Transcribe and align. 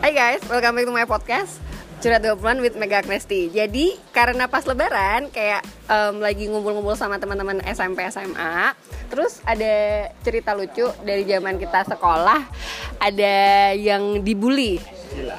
Hai 0.00 0.16
guys, 0.16 0.40
welcome 0.48 0.80
back 0.80 0.88
to 0.88 0.96
my 0.96 1.04
podcast 1.04 1.60
Curhat 2.00 2.24
20 2.24 2.64
with 2.64 2.72
Mega 2.80 3.04
Agnesti. 3.04 3.52
Jadi 3.52 4.00
karena 4.16 4.48
pas 4.48 4.64
lebaran 4.64 5.28
kayak 5.28 5.60
em, 5.92 6.24
lagi 6.24 6.48
ngumpul-ngumpul 6.48 6.96
sama 6.96 7.20
teman-teman 7.20 7.60
SMP 7.68 8.08
SMA 8.08 8.72
Terus 9.12 9.44
ada 9.44 10.08
cerita 10.24 10.56
lucu 10.56 10.88
dari 11.04 11.28
zaman 11.28 11.60
kita 11.60 11.84
sekolah 11.84 12.48
Ada 12.96 13.76
yang 13.76 14.24
dibully 14.24 14.80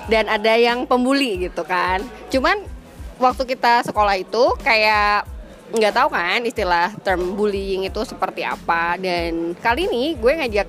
Dan 0.06 0.30
ada 0.30 0.54
yang 0.54 0.86
pembuli 0.86 1.42
gitu 1.50 1.66
kan. 1.66 2.06
Cuman 2.30 2.62
waktu 3.18 3.50
kita 3.50 3.82
sekolah 3.90 4.14
itu 4.22 4.54
kayak 4.62 5.26
nggak 5.72 5.94
tahu 5.96 6.08
kan 6.12 6.44
istilah 6.44 6.92
term 7.02 7.34
bullying 7.34 7.90
itu 7.90 8.02
seperti 8.06 8.46
apa. 8.46 8.94
Dan 9.02 9.58
kali 9.58 9.90
ini 9.90 10.14
gue 10.22 10.32
ngajak 10.38 10.68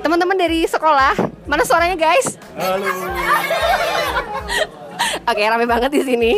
teman-teman 0.00 0.36
dari 0.36 0.64
sekolah 0.66 1.14
mana 1.44 1.62
suaranya 1.64 1.96
guys 1.96 2.36
Oke, 5.30 5.40
rame 5.46 5.64
banget 5.64 5.94
di 5.94 6.02
sini. 6.04 6.32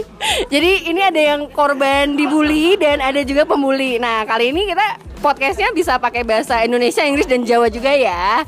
Jadi 0.52 0.86
ini 0.86 1.00
ada 1.02 1.18
yang 1.18 1.50
korban 1.50 2.14
dibully 2.14 2.78
dan 2.78 3.02
ada 3.02 3.24
juga 3.26 3.42
pembuli. 3.42 3.98
Nah, 3.98 4.22
kali 4.22 4.52
ini 4.54 4.68
kita 4.68 5.02
podcastnya 5.18 5.72
bisa 5.74 5.98
pakai 5.98 6.22
bahasa 6.22 6.60
Indonesia, 6.62 7.02
Inggris 7.02 7.26
dan 7.26 7.42
Jawa 7.42 7.72
juga 7.72 7.90
ya, 7.90 8.46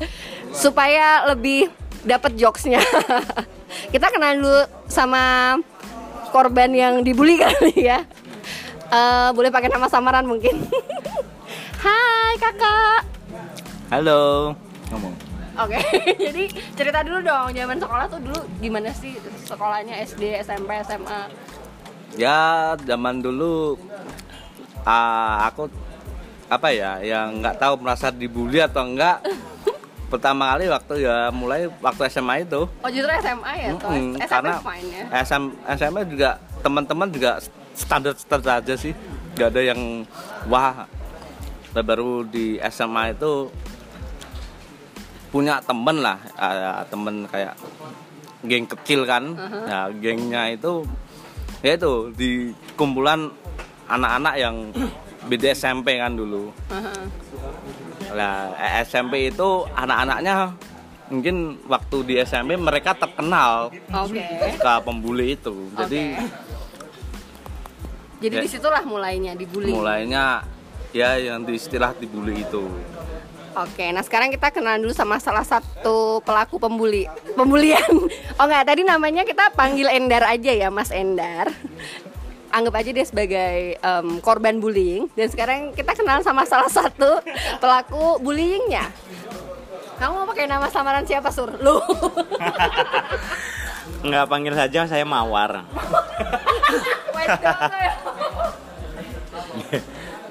supaya 0.55 1.25
lebih 1.33 1.67
dapat 2.07 2.37
jokesnya. 2.37 2.79
kita 3.93 4.07
kenal 4.13 4.37
dulu 4.39 4.61
sama 4.87 5.57
korban 6.31 6.71
yang 6.71 6.93
dibully 7.03 7.35
kali 7.43 7.73
ya. 7.75 8.05
Eh, 8.91 9.29
boleh 9.33 9.49
pakai 9.49 9.67
nama 9.67 9.89
samaran 9.89 10.23
mungkin. 10.23 10.61
Hai 11.83 12.33
kakak. 12.39 13.01
Halo. 13.89 14.53
Ngomong. 14.93 15.15
Oke, 15.55 15.79
jadi 16.27 16.43
cerita 16.75 16.99
dulu 16.99 17.23
dong 17.23 17.47
zaman 17.55 17.77
sekolah 17.79 18.05
tuh 18.11 18.19
dulu 18.19 18.39
gimana 18.59 18.91
sih 18.91 19.15
sekolahnya 19.47 20.03
SD, 20.03 20.43
SMP, 20.43 20.83
SMA? 20.83 21.31
Ya 22.19 22.75
zaman 22.83 23.23
dulu 23.23 23.79
ah, 24.83 25.47
aku 25.47 25.71
apa 26.51 26.69
ya 26.69 26.99
yang 27.01 27.39
nggak 27.41 27.57
tahu 27.57 27.73
merasa 27.79 28.11
dibully 28.11 28.59
atau 28.59 28.83
enggak. 28.83 29.23
Pertama 30.11 30.53
kali 30.53 30.69
waktu 30.69 30.93
ya 31.07 31.33
mulai 31.33 31.71
waktu 31.81 32.01
SMA 32.11 32.45
itu. 32.45 32.67
Oh 32.69 32.89
justru 32.91 33.11
SMA 33.23 33.51
ya, 33.57 33.67
toh? 33.73 33.89
Mm-mm, 33.89 34.21
SMP 34.21 34.29
karena 34.29 34.53
fine 34.61 34.87
ya. 34.91 35.05
SM, 35.25 35.43
SMA 35.81 36.01
juga 36.05 36.29
teman-teman 36.61 37.07
juga 37.09 37.31
standar 37.73 38.13
standar 38.13 38.61
aja 38.61 38.75
sih. 38.77 38.93
Gak 39.33 39.55
ada 39.55 39.61
yang 39.63 40.05
wah. 40.51 40.85
Baru 41.75 42.23
di 42.23 42.55
SMA 42.71 43.17
itu 43.17 43.51
punya 45.35 45.59
temen 45.59 45.99
lah, 45.99 46.15
ah, 46.39 46.87
temen 46.87 47.27
kayak 47.27 47.59
geng 48.47 48.63
kecil 48.71 49.03
kan. 49.03 49.35
Nah, 49.35 49.91
gengnya 49.91 50.47
itu 50.55 50.87
ya 51.59 51.75
itu 51.75 52.07
di 52.15 52.55
kumpulan 52.79 53.27
anak-anak 53.91 54.35
yang 54.39 54.55
beda 55.27 55.51
SMP 55.51 55.99
kan 55.99 56.15
dulu. 56.15 56.55
Aha. 56.71 56.95
Nah, 58.15 58.55
SMP 58.79 59.27
itu 59.27 59.67
anak-anaknya 59.75 60.55
mungkin 61.11 61.59
waktu 61.67 61.97
di 62.07 62.13
SMP 62.23 62.55
mereka 62.55 62.95
terkenal 62.95 63.75
Oke. 63.91 64.23
ke 64.55 64.73
pembuli 64.87 65.35
itu. 65.35 65.67
Jadi 65.75 66.15
Jadi 68.15 68.35
Ya. 68.39 68.41
di 68.41 68.49
situlah 68.49 68.81
mulainya 68.87 69.35
dibully. 69.35 69.69
mulainya 69.69 70.39
ya 70.95 71.19
yang 71.19 71.43
di 71.43 71.59
istilah 71.59 71.91
dibully 71.99 72.47
itu. 72.47 72.63
Oke, 73.55 73.87
nah 73.95 74.03
sekarang 74.03 74.35
kita 74.35 74.51
kenalan 74.51 74.83
dulu 74.83 74.91
sama 74.91 75.15
salah 75.15 75.47
satu 75.47 76.19
pelaku 76.27 76.59
pembuli, 76.59 77.07
pembulian. 77.39 77.87
Oh 78.35 78.43
nggak, 78.51 78.67
tadi 78.67 78.83
namanya 78.83 79.23
kita 79.23 79.47
panggil 79.55 79.87
Endar 79.87 80.27
aja 80.27 80.51
ya, 80.51 80.67
Mas 80.67 80.91
Endar. 80.91 81.47
Anggap 82.51 82.83
aja 82.83 82.91
dia 82.91 83.05
sebagai 83.07 83.79
em, 83.79 84.07
korban 84.19 84.59
bullying. 84.59 85.07
Dan 85.15 85.31
sekarang 85.31 85.71
kita 85.71 85.95
kenal 85.95 86.19
sama 86.19 86.43
salah 86.43 86.67
satu 86.67 87.23
pelaku 87.63 88.19
bullyingnya. 88.19 88.91
Kamu 89.95 90.11
mau 90.11 90.27
pakai 90.27 90.51
nama 90.51 90.67
samaran 90.67 91.07
siapa 91.07 91.31
sur? 91.31 91.47
Lu. 91.63 91.79
Nggak 94.07 94.27
panggil 94.27 94.51
saja 94.51 94.83
saya 94.83 95.07
Mawar. 95.07 95.63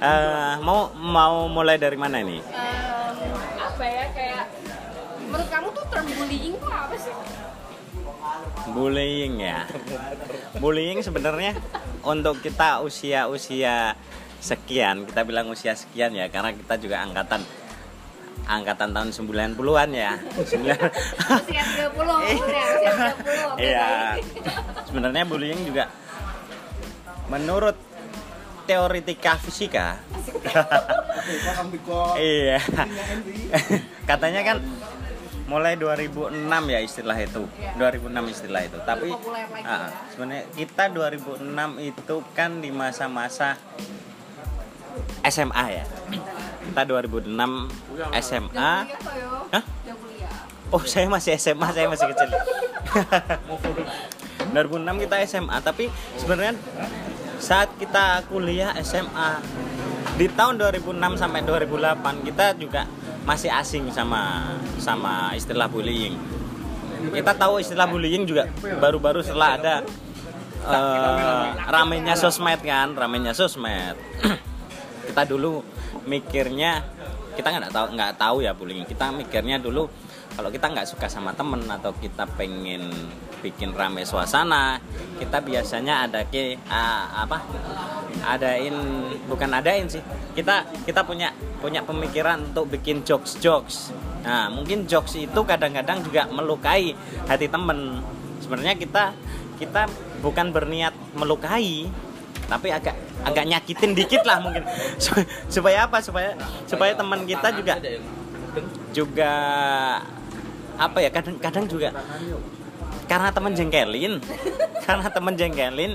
Eh, 0.04 0.54
mau 0.60 0.92
mau 0.92 1.48
mulai 1.48 1.80
dari 1.80 1.96
mana 1.96 2.20
nih? 2.20 2.44
Em, 2.44 2.93
apa 3.74 3.84
ya 3.84 4.04
kayak 4.14 4.44
menurut 5.26 5.48
kamu 5.50 5.68
tuh 5.74 5.84
term 5.90 6.06
bullying 6.08 6.54
tuh 6.56 6.70
apa 6.70 6.94
sih? 6.94 7.14
Bullying 8.70 9.34
ya. 9.36 9.66
Bullying 10.56 11.02
sebenarnya 11.02 11.58
untuk 12.00 12.38
kita 12.38 12.80
usia-usia 12.80 13.98
sekian, 14.38 15.04
kita 15.04 15.26
bilang 15.26 15.50
usia 15.50 15.74
sekian 15.74 16.14
ya 16.14 16.30
karena 16.30 16.54
kita 16.54 16.78
juga 16.78 17.02
angkatan 17.02 17.42
angkatan 18.44 18.92
tahun 18.92 19.10
90-an 19.10 19.90
ya. 19.90 20.12
Sembilan- 20.38 20.92
Usia 21.42 21.62
30, 21.64 21.96
udah 21.96 22.18
usia 22.22 22.94
30. 23.10 23.52
oke, 23.52 23.58
Iya. 23.58 23.88
baik. 24.14 24.24
Sebenarnya 24.86 25.22
bullying 25.24 25.60
juga 25.64 25.84
menurut 27.26 27.74
teoretika 28.66 29.36
fisika. 29.40 29.86
Iya. 32.20 32.60
Katanya 34.04 34.44
kan 34.44 34.56
mulai 35.48 35.76
2006 35.80 36.36
ya 36.68 36.80
istilah 36.84 37.16
itu. 37.16 37.48
2006 37.80 38.34
istilah 38.34 38.62
itu. 38.68 38.78
Tapi 38.84 39.08
ah, 39.64 39.88
sebenarnya 40.12 40.44
kita 40.52 40.92
2006 40.92 41.48
itu 41.80 42.16
kan 42.36 42.60
di 42.60 42.68
masa-masa 42.68 43.56
SMA 45.24 45.64
ya. 45.80 45.84
Kita 46.68 46.82
2006 46.84 47.32
SMA. 48.20 48.72
Hah? 49.48 49.64
Oh 50.68 50.82
saya 50.84 51.08
masih 51.08 51.40
SMA, 51.40 51.68
saya 51.72 51.88
masih 51.88 52.06
kecil. 52.12 52.28
2006 54.54 55.02
kita 55.06 55.16
SMA 55.26 55.56
Tapi 55.64 55.90
sebenarnya 56.20 56.54
saat 57.44 57.68
kita 57.76 58.24
kuliah 58.32 58.72
SMA 58.80 59.44
Di 60.16 60.32
tahun 60.32 60.56
2006 60.56 61.20
sampai 61.20 61.44
2008 61.44 62.24
Kita 62.24 62.56
juga 62.56 62.88
masih 63.24 63.48
asing 63.48 63.88
sama 63.88 64.52
sama 64.76 65.32
istilah 65.32 65.64
bullying. 65.66 66.14
Kita 67.08 67.32
tahu 67.32 67.60
istilah 67.60 67.88
bullying 67.88 68.28
juga 68.28 68.48
baru-baru 68.80 69.24
setelah 69.24 69.56
ada 69.56 69.74
eh, 70.60 71.46
ramenya 71.68 72.14
sosmed 72.16 72.60
kan 72.60 72.92
Ramenya 72.92 73.32
sosmed. 73.32 73.96
Kita 75.08 75.24
dulu 75.24 75.64
mikirnya 76.04 76.84
kita 77.34 77.50
nggak 77.50 77.74
tahu 77.74 77.86
nggak 77.98 78.12
tahu 78.14 78.36
ya 78.46 78.54
bullying. 78.54 78.86
Kita 78.86 79.10
mikirnya 79.10 79.58
dulu 79.58 79.90
kalau 80.34 80.50
kita 80.50 80.66
nggak 80.66 80.88
suka 80.90 81.06
sama 81.06 81.30
temen 81.34 81.62
atau 81.70 81.94
kita 81.94 82.26
pengen 82.34 82.90
bikin 83.38 83.70
rame 83.76 84.02
suasana 84.02 84.80
kita 85.20 85.38
biasanya 85.44 86.08
ada 86.08 86.26
ke 86.26 86.58
ah, 86.66 87.22
apa? 87.22 87.38
Adain 88.24 88.74
bukan 89.30 89.50
adain 89.52 89.86
sih. 89.86 90.02
Kita 90.34 90.66
kita 90.88 91.06
punya 91.06 91.30
punya 91.62 91.86
pemikiran 91.86 92.50
untuk 92.52 92.68
bikin 92.68 93.06
jokes 93.06 93.40
jokes 93.40 93.94
nah 94.24 94.48
mungkin 94.48 94.88
jokes 94.88 95.20
itu 95.20 95.40
kadang-kadang 95.44 96.00
juga 96.00 96.26
melukai 96.32 96.96
hati 97.28 97.46
temen. 97.46 98.00
Sebenarnya 98.40 98.74
kita 98.74 99.12
kita 99.60 99.86
bukan 100.24 100.50
berniat 100.50 100.96
melukai 101.14 101.86
tapi 102.48 102.72
agak 102.72 102.96
agak 103.24 103.44
nyakitin 103.44 103.92
dikit 103.92 104.24
lah 104.24 104.40
mungkin. 104.40 104.64
Sup- 104.96 105.28
supaya 105.54 105.84
apa? 105.86 106.00
Supaya 106.00 106.32
supaya 106.64 106.96
teman 106.96 107.28
kita 107.28 107.52
juga 107.54 107.76
juga 108.94 109.34
apa 110.76 110.98
ya 111.02 111.10
kadang-kadang 111.10 111.64
juga. 111.70 111.90
Karena 113.04 113.28
teman 113.30 113.52
jengkelin. 113.52 114.18
Karena 114.84 115.08
teman 115.08 115.34
jengkelin 115.36 115.92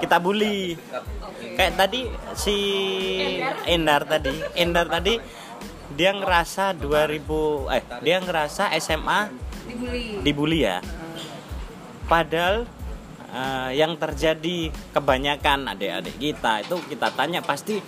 kita 0.00 0.16
bully. 0.20 0.76
Kayak 1.56 1.74
tadi 1.76 2.08
si 2.36 2.56
Endar 3.68 4.04
tadi. 4.06 4.32
Endar 4.56 4.86
tadi 4.88 5.18
dia 5.90 6.14
ngerasa 6.14 6.72
2000 6.78 7.74
eh 7.74 7.82
dia 8.00 8.16
ngerasa 8.22 8.70
SMA 8.78 9.20
Dibully. 9.66 10.22
dibully 10.22 10.60
ya. 10.62 10.78
Padahal 12.06 12.66
eh, 13.34 13.70
yang 13.74 13.98
terjadi 13.98 14.70
kebanyakan 14.94 15.74
adik-adik 15.74 16.16
kita 16.18 16.62
itu 16.62 16.76
kita 16.90 17.08
tanya 17.14 17.42
pasti 17.42 17.82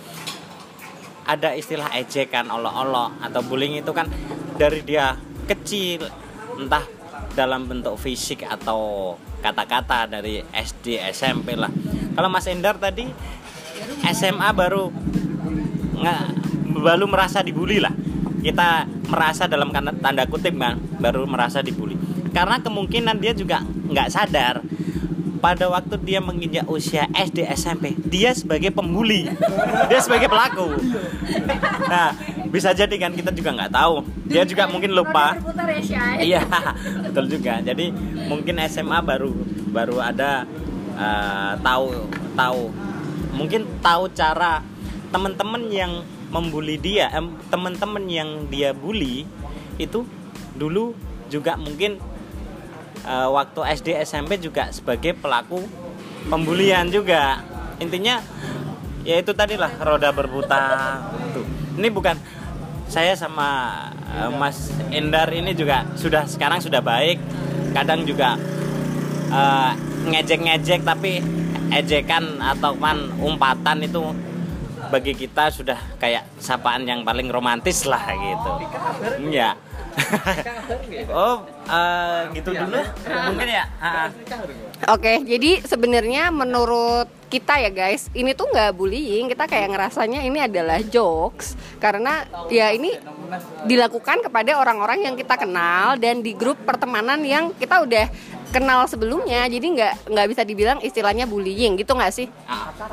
ada 1.23 1.55
istilah 1.55 1.87
ejekan 1.95 2.51
olok-olok 2.51 3.23
atau 3.23 3.41
bullying 3.47 3.79
itu 3.79 3.91
kan 3.95 4.11
dari 4.59 4.83
dia 4.83 5.15
kecil 5.47 6.07
entah 6.59 6.85
dalam 7.33 7.65
bentuk 7.65 7.97
fisik 7.97 8.45
atau 8.45 9.13
kata-kata 9.41 10.05
dari 10.07 10.39
SD 10.53 11.01
SMP 11.11 11.57
lah. 11.57 11.69
Kalau 12.13 12.29
Mas 12.29 12.45
Endar 12.45 12.77
tadi 12.77 13.09
SMA 14.05 14.49
baru 14.53 14.93
nggak 15.97 16.21
baru 16.77 17.05
merasa 17.09 17.41
dibully 17.41 17.81
lah. 17.81 17.91
Kita 18.43 18.85
merasa 19.07 19.47
dalam 19.47 19.71
kan- 19.71 19.95
tanda 20.03 20.27
kutip 20.27 20.53
kan 20.59 20.77
baru 20.99 21.25
merasa 21.25 21.63
dibully. 21.63 21.95
Karena 22.33 22.59
kemungkinan 22.61 23.17
dia 23.17 23.33
juga 23.33 23.61
nggak 23.63 24.09
sadar 24.09 24.61
pada 25.43 25.67
waktu 25.67 25.99
dia 25.99 26.23
menginjak 26.23 26.63
usia 26.71 27.09
SD 27.11 27.43
SMP 27.55 27.97
dia 28.07 28.31
sebagai 28.31 28.71
pembuli. 28.71 29.27
Dia 29.89 29.99
sebagai 29.99 30.29
pelaku. 30.29 30.75
Nah 31.89 32.13
bisa 32.53 32.69
jadi 32.69 32.93
kan 33.01 33.17
kita 33.17 33.33
juga 33.33 33.49
nggak 33.49 33.73
tahu. 33.73 34.05
Dia 34.29 34.45
juga 34.45 34.69
mungkin 34.69 34.93
lupa. 34.93 35.33
Ya 36.21 36.21
iya 36.37 36.43
betul 37.01 37.25
juga. 37.25 37.57
Jadi 37.65 37.89
mungkin 38.29 38.61
SMA 38.69 39.01
baru 39.01 39.33
baru 39.73 39.97
ada 39.97 40.45
eh, 40.93 41.53
tahu 41.65 42.13
tahu. 42.37 42.63
Mungkin 43.33 43.81
tahu 43.81 44.13
cara 44.13 44.61
teman-teman 45.09 45.65
yang 45.73 46.05
membuli 46.29 46.77
dia 46.77 47.09
em, 47.09 47.33
teman-teman 47.49 48.05
yang 48.05 48.45
dia 48.53 48.69
bully 48.69 49.25
itu 49.81 50.05
dulu 50.53 50.93
juga 51.33 51.57
mungkin 51.57 51.97
eh, 53.01 53.29
waktu 53.33 53.65
SD 53.81 53.97
SMP 54.05 54.37
juga 54.37 54.69
sebagai 54.69 55.17
pelaku 55.17 55.65
pembulian 56.29 56.85
juga. 56.93 57.41
Intinya 57.81 58.21
ya 59.01 59.17
itu 59.17 59.33
tadi 59.33 59.57
lah 59.57 59.73
roda 59.81 60.13
berputar. 60.13 61.01
Tuh. 61.33 61.41
ini 61.81 61.89
bukan 61.89 62.13
saya 62.93 63.17
sama 63.17 63.49
eh, 64.13 64.29
Mas 64.37 64.69
Endar 64.93 65.25
ini 65.33 65.57
juga 65.57 65.89
sudah 65.97 66.29
sekarang 66.29 66.61
sudah 66.61 66.77
baik. 66.85 67.17
Kadang 67.73 68.05
juga 68.05 68.37
eh, 69.33 69.71
ngejek-ngejek 70.13 70.85
tapi 70.85 71.17
ejekan 71.73 72.37
atau 72.37 72.77
kan 72.77 73.09
umpatan 73.17 73.81
itu 73.81 74.13
bagi 74.93 75.17
kita 75.17 75.49
sudah 75.49 75.97
kayak 75.97 76.29
sapaan 76.37 76.85
yang 76.85 77.01
paling 77.01 77.33
romantis 77.33 77.89
lah 77.89 78.05
gitu. 78.13 78.51
Iya. 79.33 79.57
Oh 81.09 81.41
eh, 81.65 82.19
gitu 82.37 82.53
dulu. 82.53 82.77
Mungkin 83.09 83.47
ya? 83.49 83.65
Ah, 83.81 84.05
ah. 84.05 84.09
Oke, 84.93 85.25
jadi 85.25 85.65
sebenarnya 85.65 86.29
menurut 86.29 87.09
kita 87.33 87.57
ya 87.57 87.73
guys, 87.73 88.13
ini 88.13 88.37
tuh 88.37 88.45
nggak 88.53 88.77
bullying, 88.77 89.25
kita 89.25 89.49
kayak 89.49 89.73
ngerasanya 89.73 90.21
ini 90.21 90.37
adalah 90.37 90.77
jokes 90.85 91.57
karena 91.81 92.29
ya 92.53 92.69
ini 92.69 92.93
dilakukan 93.65 94.21
kepada 94.21 94.61
orang-orang 94.61 95.09
yang 95.09 95.15
kita 95.17 95.33
kenal 95.33 95.97
dan 95.97 96.21
di 96.21 96.37
grup 96.37 96.61
pertemanan 96.61 97.25
yang 97.25 97.49
kita 97.57 97.81
udah 97.81 98.05
kenal 98.53 98.85
sebelumnya, 98.85 99.49
jadi 99.49 99.65
nggak 99.65 99.93
nggak 100.13 100.27
bisa 100.29 100.45
dibilang 100.45 100.77
istilahnya 100.85 101.25
bullying 101.25 101.73
gitu 101.73 101.97
nggak 101.97 102.13
sih? 102.13 102.29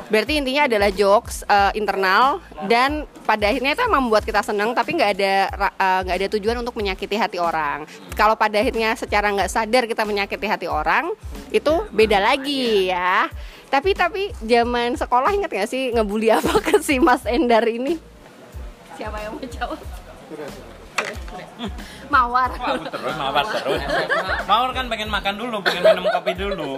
Berarti 0.09 0.41
intinya 0.41 0.65
adalah 0.65 0.89
jokes 0.89 1.45
eh, 1.45 1.77
internal 1.77 2.41
dan 2.65 3.05
pada 3.29 3.45
akhirnya 3.45 3.77
itu 3.77 3.85
emang 3.85 4.09
membuat 4.09 4.25
kita 4.25 4.41
senang, 4.41 4.73
tapi 4.73 4.97
nggak 4.97 5.11
ada 5.21 5.33
eh, 5.53 5.99
nggak 6.09 6.17
ada 6.17 6.27
tujuan 6.33 6.57
untuk 6.65 6.73
menyakiti 6.81 7.13
hati 7.13 7.37
orang. 7.37 7.85
Kalau 8.17 8.33
pada 8.33 8.57
akhirnya 8.57 8.97
secara 8.97 9.29
nggak 9.29 9.53
sadar 9.53 9.85
kita 9.85 10.01
menyakiti 10.01 10.49
hati 10.49 10.65
orang, 10.65 11.13
itu 11.53 11.85
beda 11.93 12.17
lagi 12.17 12.89
ya. 12.89 13.29
Tapi 13.71 13.95
tapi 13.95 14.35
zaman 14.43 14.99
sekolah 14.99 15.31
ingat 15.31 15.47
nggak 15.47 15.69
sih 15.71 15.95
ngebully 15.95 16.27
apa 16.27 16.59
ke 16.59 16.83
si 16.83 16.99
Mas 16.99 17.23
Endar 17.23 17.63
ini? 17.63 17.95
Siapa 18.99 19.15
yang 19.23 19.39
mau 19.39 19.47
jawab? 19.47 19.79
Mawar. 22.11 22.51
terus 22.91 23.15
mawar 23.15 23.45
terus 23.47 23.79
mawar 24.43 24.69
kan 24.75 24.85
pengen 24.91 25.07
makan 25.07 25.33
dulu 25.39 25.63
pengen 25.63 25.81
minum 25.87 26.05
kopi 26.11 26.31
dulu 26.35 26.69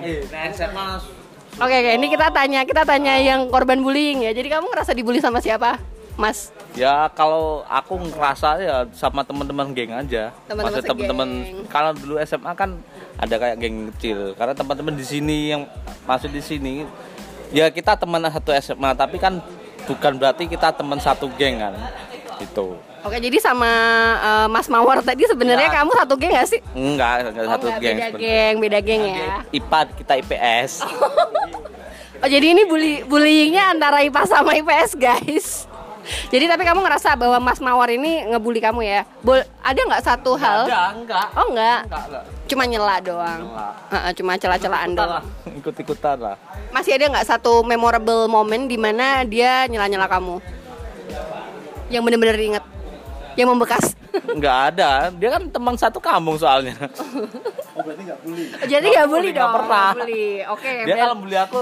Oke, 1.62 1.76
oke, 1.86 1.92
ini 2.02 2.10
kita 2.10 2.34
tanya, 2.34 2.66
kita 2.66 2.82
tanya 2.82 3.14
yang 3.22 3.46
korban 3.54 3.86
bullying 3.86 4.26
ya. 4.26 4.34
Jadi 4.34 4.50
kamu 4.50 4.74
ngerasa 4.74 4.98
dibully 4.98 5.22
sama 5.22 5.38
siapa, 5.38 5.78
Mas? 6.18 6.50
Ya 6.74 7.06
kalau 7.14 7.62
aku 7.64 8.02
ngerasa 8.02 8.58
ya 8.58 8.78
sama 8.92 9.22
teman-teman 9.22 9.70
geng 9.72 9.94
aja. 9.94 10.34
Teman-teman 10.44 10.74
Maksudnya 10.74 10.90
teman-teman 10.90 11.30
kalau 11.70 11.92
dulu 11.94 12.18
SMA 12.20 12.52
kan 12.54 12.82
ada 13.16 13.36
kayak 13.38 13.58
geng 13.58 13.94
kecil. 13.94 14.34
Karena 14.34 14.54
teman-teman 14.54 14.94
di 14.94 15.06
sini 15.06 15.54
yang 15.54 15.70
masuk 16.04 16.30
di 16.30 16.42
sini 16.42 16.82
ya 17.54 17.70
kita 17.70 17.94
teman 17.94 18.26
satu 18.26 18.50
SMA 18.58 18.90
tapi 18.94 19.22
kan 19.22 19.38
bukan 19.86 20.18
berarti 20.18 20.50
kita 20.50 20.74
teman 20.74 20.98
satu 20.98 21.30
geng 21.38 21.62
kan. 21.62 21.78
Gitu. 22.42 22.74
Oke, 23.04 23.20
jadi 23.20 23.38
sama 23.38 23.70
eh, 24.18 24.48
Mas 24.48 24.66
Mawar 24.66 25.06
tadi 25.06 25.22
sebenarnya 25.24 25.70
Ya. 25.70 25.76
kamu 25.78 25.92
satu 25.94 26.18
geng 26.18 26.34
gak 26.34 26.50
sih? 26.50 26.60
Enggak, 26.74 27.30
enggak 27.30 27.44
Oh, 27.44 27.52
satu 27.54 27.66
enggak, 27.68 27.80
geng. 27.80 27.94
beda 27.94 28.06
sebenarnya. 28.08 28.24
geng, 28.26 28.56
beda 28.58 28.80
geng 28.82 29.02
ya. 29.06 29.28
IPA 29.52 29.80
kita 29.94 30.14
IPS. 30.18 30.72
Oh, 32.24 32.32
jadi 32.32 32.56
ini 32.56 32.64
bully 32.64 33.04
bullyingnya 33.04 33.76
antara 33.76 34.00
IPA 34.00 34.24
sama 34.24 34.56
IPS, 34.56 34.96
guys. 34.96 35.68
Jadi 36.04 36.46
tapi 36.46 36.62
kamu 36.62 36.80
ngerasa 36.80 37.14
bahwa 37.14 37.38
Mas 37.40 37.58
Mawar 37.58 37.88
ini 37.90 38.26
ngebully 38.26 38.60
kamu 38.60 38.82
ya? 38.82 39.02
Bol 39.20 39.40
ada 39.58 39.80
nggak 39.80 40.04
satu 40.04 40.36
hal? 40.36 40.68
enggak. 40.94 41.28
Oh 41.34 41.48
enggak, 41.48 41.80
Enggak, 41.84 42.04
enggak. 42.06 42.24
cuma 42.46 42.64
nyela 42.64 42.96
doang. 43.00 43.40
Nyela. 43.42 43.68
Heeh, 43.90 44.12
cuma 44.14 44.32
celah-celahan 44.36 44.92
doang. 44.92 45.24
Ikut-ikutan 45.60 46.18
lah. 46.18 46.36
Masih 46.70 46.94
ada 46.94 47.08
nggak 47.10 47.28
satu 47.28 47.62
memorable 47.62 48.28
moment 48.28 48.64
di 48.64 48.76
mana 48.76 49.24
dia 49.24 49.64
nyela-nyela 49.66 50.06
kamu? 50.06 50.44
Yang 51.88 52.04
bener-bener 52.04 52.38
inget, 52.38 52.64
yang 53.36 53.48
membekas. 53.48 53.94
Enggak 54.36 54.58
ada. 54.72 55.10
Dia 55.10 55.30
kan 55.32 55.46
teman 55.48 55.74
satu 55.74 55.98
kampung 55.98 56.36
soalnya. 56.36 56.74
Jadi 58.64 58.86
nggak 58.88 59.08
bully 59.08 59.30
Nggak 59.30 59.40
dong. 59.40 59.54
pernah. 59.56 59.90
nggak 59.92 60.06
bully. 60.06 60.28
Oke. 60.48 60.66
Dia 60.66 60.84
berarti- 60.84 61.02
kalau 61.02 61.16
beli 61.18 61.38
aku 61.38 61.62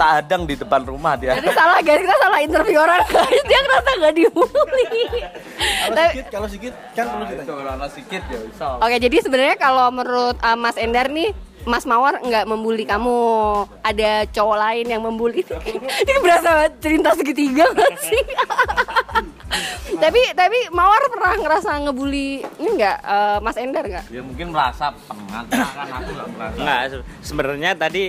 tak 0.00 0.24
hadang 0.24 0.48
di 0.48 0.56
depan 0.56 0.80
rumah 0.88 1.12
dia. 1.20 1.36
Berarti 1.36 1.52
salah 1.52 1.78
guys, 1.84 2.00
kita 2.00 2.16
salah 2.16 2.40
interview 2.40 2.78
orang 2.80 3.04
guys. 3.04 3.42
Dia 3.52 3.60
ngerasa 3.60 3.90
nggak 4.00 4.14
dibully. 4.16 4.84
Kalau 5.60 6.00
sedikit, 6.08 6.26
kalau 6.32 6.46
sedikit 6.48 6.74
kan 6.96 7.04
perlu 7.04 7.24
ditanya. 7.28 7.52
Kalau 7.52 7.88
sedikit 7.92 8.22
ya 8.24 8.38
bisa. 8.48 8.66
Oke, 8.80 8.96
jadi 8.96 9.16
sebenarnya 9.20 9.56
kalau 9.60 9.86
menurut 9.92 10.36
uh, 10.40 10.56
Mas 10.56 10.80
Endar 10.80 11.12
nih, 11.12 11.36
Mas 11.68 11.84
Mawar 11.84 12.24
nggak 12.24 12.48
membuli 12.48 12.88
kamu. 12.88 13.18
Ada 13.84 14.24
cowok 14.32 14.56
lain 14.56 14.86
yang 14.88 15.04
membuli. 15.04 15.44
Ini 16.08 16.16
berasa 16.24 16.72
cerita 16.80 17.12
segitiga 17.12 17.68
nggak 17.68 17.94
sih? 18.00 18.22
tapi 20.02 20.20
tapi 20.32 20.58
Mawar 20.72 21.02
pernah 21.12 21.36
ngerasa 21.36 21.76
ngebully 21.84 22.40
ini 22.56 22.68
nggak 22.80 22.96
uh, 23.04 23.38
Mas 23.44 23.60
Endar 23.60 23.84
nggak? 23.84 24.08
Ya 24.08 24.24
mungkin 24.24 24.48
merasa 24.48 24.96
pernah 24.96 25.44
kan 25.44 25.86
aku 25.92 26.10
nggak 26.16 26.28
merasa. 26.32 26.56
Enggak, 26.56 26.80
se- 26.88 27.06
sebenarnya 27.20 27.70
tadi 27.76 28.04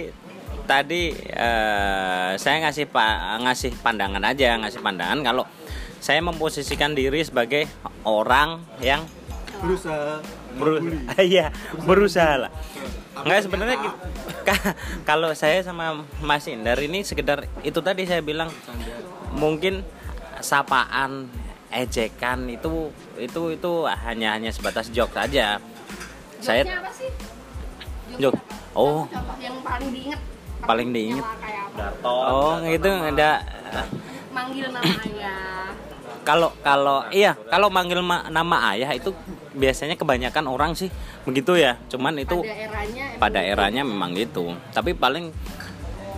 tadi 0.66 1.14
eh, 1.16 2.32
saya 2.38 2.58
ngasih 2.68 2.90
pa, 2.90 3.38
ngasih 3.42 3.76
pandangan 3.82 4.24
aja, 4.24 4.58
ngasih 4.62 4.82
pandangan 4.82 5.20
kalau 5.22 5.44
saya 6.02 6.18
memposisikan 6.26 6.98
diri 6.98 7.22
sebagai 7.22 7.70
orang 8.04 8.66
yang 8.82 9.06
Berusaha 9.62 10.18
beru- 10.58 10.82
iya 11.22 11.54
berusaha 11.86 12.34
lah. 12.48 12.52
Enggak 13.22 13.46
sebenarnya 13.46 13.78
kalau 15.06 15.30
saya 15.38 15.62
sama 15.62 16.02
Mas 16.26 16.50
Indar 16.50 16.82
ini 16.82 17.06
sekedar 17.06 17.46
itu 17.62 17.78
tadi 17.86 18.10
saya 18.10 18.26
bilang 18.26 18.50
mungkin 19.38 19.86
sapaan 20.42 21.30
ejekan 21.70 22.50
itu 22.50 22.90
itu 23.22 23.54
itu 23.54 23.72
hanya 23.86 24.34
hanya 24.34 24.50
sebatas 24.50 24.90
joke 24.90 25.14
saja. 25.14 25.62
Saya 26.42 26.66
Jokesnya 26.66 26.82
apa 26.82 26.92
sih? 26.98 27.10
Jok. 28.18 28.36
Oh. 28.74 29.06
Contoh 29.06 29.38
yang 29.38 29.62
paling 29.62 29.94
diinget. 29.94 30.31
Paling 30.62 30.90
diinget. 30.90 31.26
Oh, 32.02 32.60
itu 32.62 32.88
ada 32.88 33.42
Manggil 34.32 34.68
nama 34.76 34.96
ayah. 35.02 35.40
kalau 36.22 36.54
kalau 36.62 37.02
iya 37.10 37.34
kalau 37.50 37.68
manggil 37.68 37.98
ma- 38.00 38.30
nama 38.30 38.70
ayah 38.72 38.94
itu 38.94 39.10
biasanya 39.52 39.98
kebanyakan 39.98 40.46
orang 40.46 40.72
sih 40.72 40.88
begitu 41.24 41.58
ya. 41.58 41.82
Cuman 41.88 42.16
itu 42.16 42.40
Pada 42.40 42.54
eranya. 42.54 43.06
pada 43.18 43.40
gitu. 43.42 43.52
eranya 43.52 43.82
memang 43.82 44.12
gitu. 44.14 44.44
Tapi 44.70 44.94
paling 44.94 45.34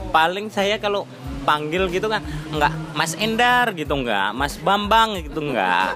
paling 0.10 0.48
saya 0.48 0.78
kalau 0.78 1.08
panggil 1.44 1.88
gitu 1.88 2.06
kan 2.06 2.20
nggak 2.50 2.74
Mas 2.94 3.16
Endar 3.16 3.72
gitu 3.72 3.96
nggak 3.96 4.32
Mas 4.32 4.60
Bambang 4.60 5.18
gitu 5.20 5.40
nggak. 5.42 5.96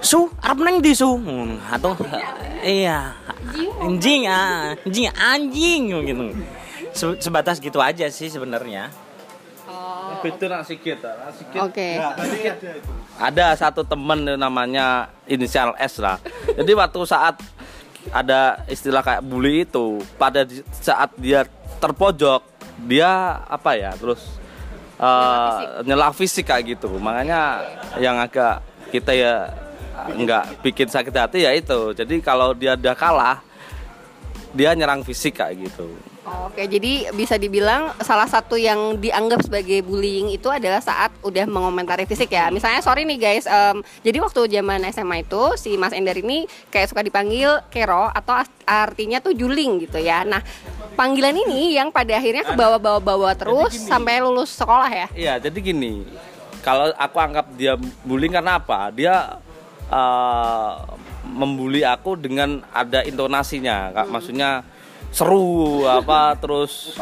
Su 0.00 0.30
arep 0.38 0.58
neng 0.58 0.80
di 0.80 0.92
su? 0.92 1.08
Atau 1.66 1.92
iya 2.62 3.12
anjing 3.78 4.26
ah 4.26 4.72
anjing 4.78 5.06
anjing 5.12 5.82
gitu 6.02 6.24
Se- 6.96 7.20
sebatas 7.20 7.60
gitu 7.60 7.78
aja 7.78 8.08
sih 8.08 8.26
sebenarnya 8.26 8.88
Oh, 9.66 10.22
Itu 10.22 10.46
nak 10.46 10.62
sikit, 10.62 11.02
nak 11.02 11.34
sikit. 11.34 11.60
Oke. 11.60 11.98
Nah, 11.98 12.14
ada 12.14 12.36
itu. 12.72 12.90
Ada 13.18 13.46
satu 13.58 13.82
temen 13.82 14.38
namanya 14.38 15.10
inisial 15.26 15.74
S 15.76 15.98
lah. 15.98 16.22
Jadi 16.46 16.70
waktu 16.72 17.00
saat 17.02 17.36
ada 18.10 18.62
istilah 18.66 19.02
kayak 19.02 19.22
bully 19.22 19.66
itu, 19.66 19.98
pada 20.16 20.46
di- 20.46 20.62
saat 20.72 21.10
dia 21.18 21.42
terpojok, 21.78 22.42
dia 22.86 23.42
apa 23.42 23.74
ya, 23.74 23.90
terus 23.92 24.38
eh, 24.96 25.58
nyela 25.82 26.14
fisik 26.14 26.46
kayak 26.46 26.78
gitu. 26.78 26.88
Makanya 26.96 27.66
yang 27.98 28.16
agak 28.16 28.62
kita 28.88 29.12
ya 29.12 29.50
nggak 30.06 30.62
bikin 30.62 30.86
sakit 30.86 31.12
hati 31.12 31.42
ya 31.42 31.50
itu. 31.50 31.90
Jadi 31.92 32.22
kalau 32.22 32.54
dia 32.54 32.78
udah 32.78 32.94
kalah, 32.94 33.42
dia 34.54 34.70
nyerang 34.72 35.02
fisik 35.02 35.42
kayak 35.42 35.66
gitu. 35.66 35.90
Oke, 36.26 36.66
jadi 36.66 37.06
bisa 37.14 37.38
dibilang 37.38 37.94
salah 38.02 38.26
satu 38.26 38.58
yang 38.58 38.98
dianggap 38.98 39.46
sebagai 39.46 39.78
bullying 39.86 40.34
itu 40.34 40.50
adalah 40.50 40.82
saat 40.82 41.14
udah 41.22 41.46
mengomentari 41.46 42.02
fisik 42.02 42.34
ya. 42.34 42.50
Misalnya 42.50 42.82
sorry 42.82 43.06
nih 43.06 43.14
guys, 43.14 43.46
em, 43.46 43.78
jadi 44.02 44.18
waktu 44.18 44.50
zaman 44.50 44.82
SMA 44.90 45.22
itu 45.22 45.54
si 45.54 45.78
Mas 45.78 45.94
Endar 45.94 46.18
ini 46.18 46.50
kayak 46.74 46.90
suka 46.90 47.06
dipanggil 47.06 47.62
Kero 47.70 48.10
atau 48.10 48.42
artinya 48.66 49.22
tuh 49.22 49.38
juling 49.38 49.86
gitu 49.86 50.02
ya. 50.02 50.26
Nah, 50.26 50.42
panggilan 50.98 51.38
ini 51.46 51.78
yang 51.78 51.94
pada 51.94 52.18
akhirnya 52.18 52.42
ke 52.42 52.58
bawah-bawah 52.58 53.34
terus 53.38 53.78
sampai 53.78 54.18
lulus 54.18 54.50
sekolah 54.50 54.90
ya. 54.90 55.06
Iya, 55.14 55.34
jadi 55.38 55.58
gini. 55.62 56.02
Kalau 56.66 56.90
aku 56.98 57.22
anggap 57.22 57.54
dia 57.54 57.78
bullying 58.02 58.34
karena 58.34 58.58
apa? 58.58 58.90
Dia 58.90 59.38
eh, 59.86 60.72
membuli 61.22 61.86
aku 61.86 62.18
dengan 62.18 62.66
ada 62.74 63.06
intonasinya, 63.06 63.94
Kak. 63.94 64.10
Maksudnya 64.10 64.66
seru 65.16 65.88
apa 65.88 66.36
terus 66.36 66.92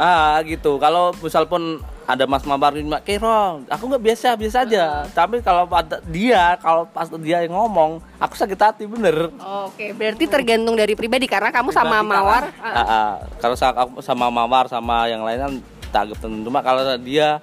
ah 0.00 0.40
gitu. 0.40 0.80
Kalau 0.80 1.12
misal 1.20 1.44
pun 1.44 1.76
ada 2.08 2.24
Mas 2.24 2.42
Mawar 2.42 2.72
ini, 2.74 2.88
Kiro, 3.04 3.62
aku 3.68 3.84
nggak 3.86 4.02
biasa 4.02 4.28
biasa 4.34 4.64
aja. 4.64 5.04
Tapi 5.12 5.44
kalau 5.44 5.68
pada 5.68 6.00
dia, 6.08 6.56
kalau 6.58 6.88
pas 6.88 7.06
dia 7.20 7.44
yang 7.44 7.52
ngomong, 7.52 8.00
aku 8.16 8.34
sakit 8.34 8.56
hati 8.58 8.84
bener. 8.88 9.28
Oke, 9.68 9.92
berarti 9.92 10.24
tergantung 10.26 10.74
dari 10.74 10.96
pribadi 10.96 11.28
karena 11.28 11.52
kamu 11.52 11.70
sama 11.70 12.00
Pribadi 12.00 12.08
Mawar 12.10 12.42
karena- 12.48 12.74
Ah, 12.74 12.80
ah. 12.88 13.10
kalau 13.36 13.54
aku 13.54 14.00
sama 14.00 14.32
Mawar 14.32 14.66
sama 14.66 15.06
yang 15.06 15.22
lain 15.22 15.38
kan 15.38 15.52
tak 15.92 16.08
tentu 16.16 16.48
cuma 16.48 16.64
kalau 16.64 16.80
dia 16.96 17.36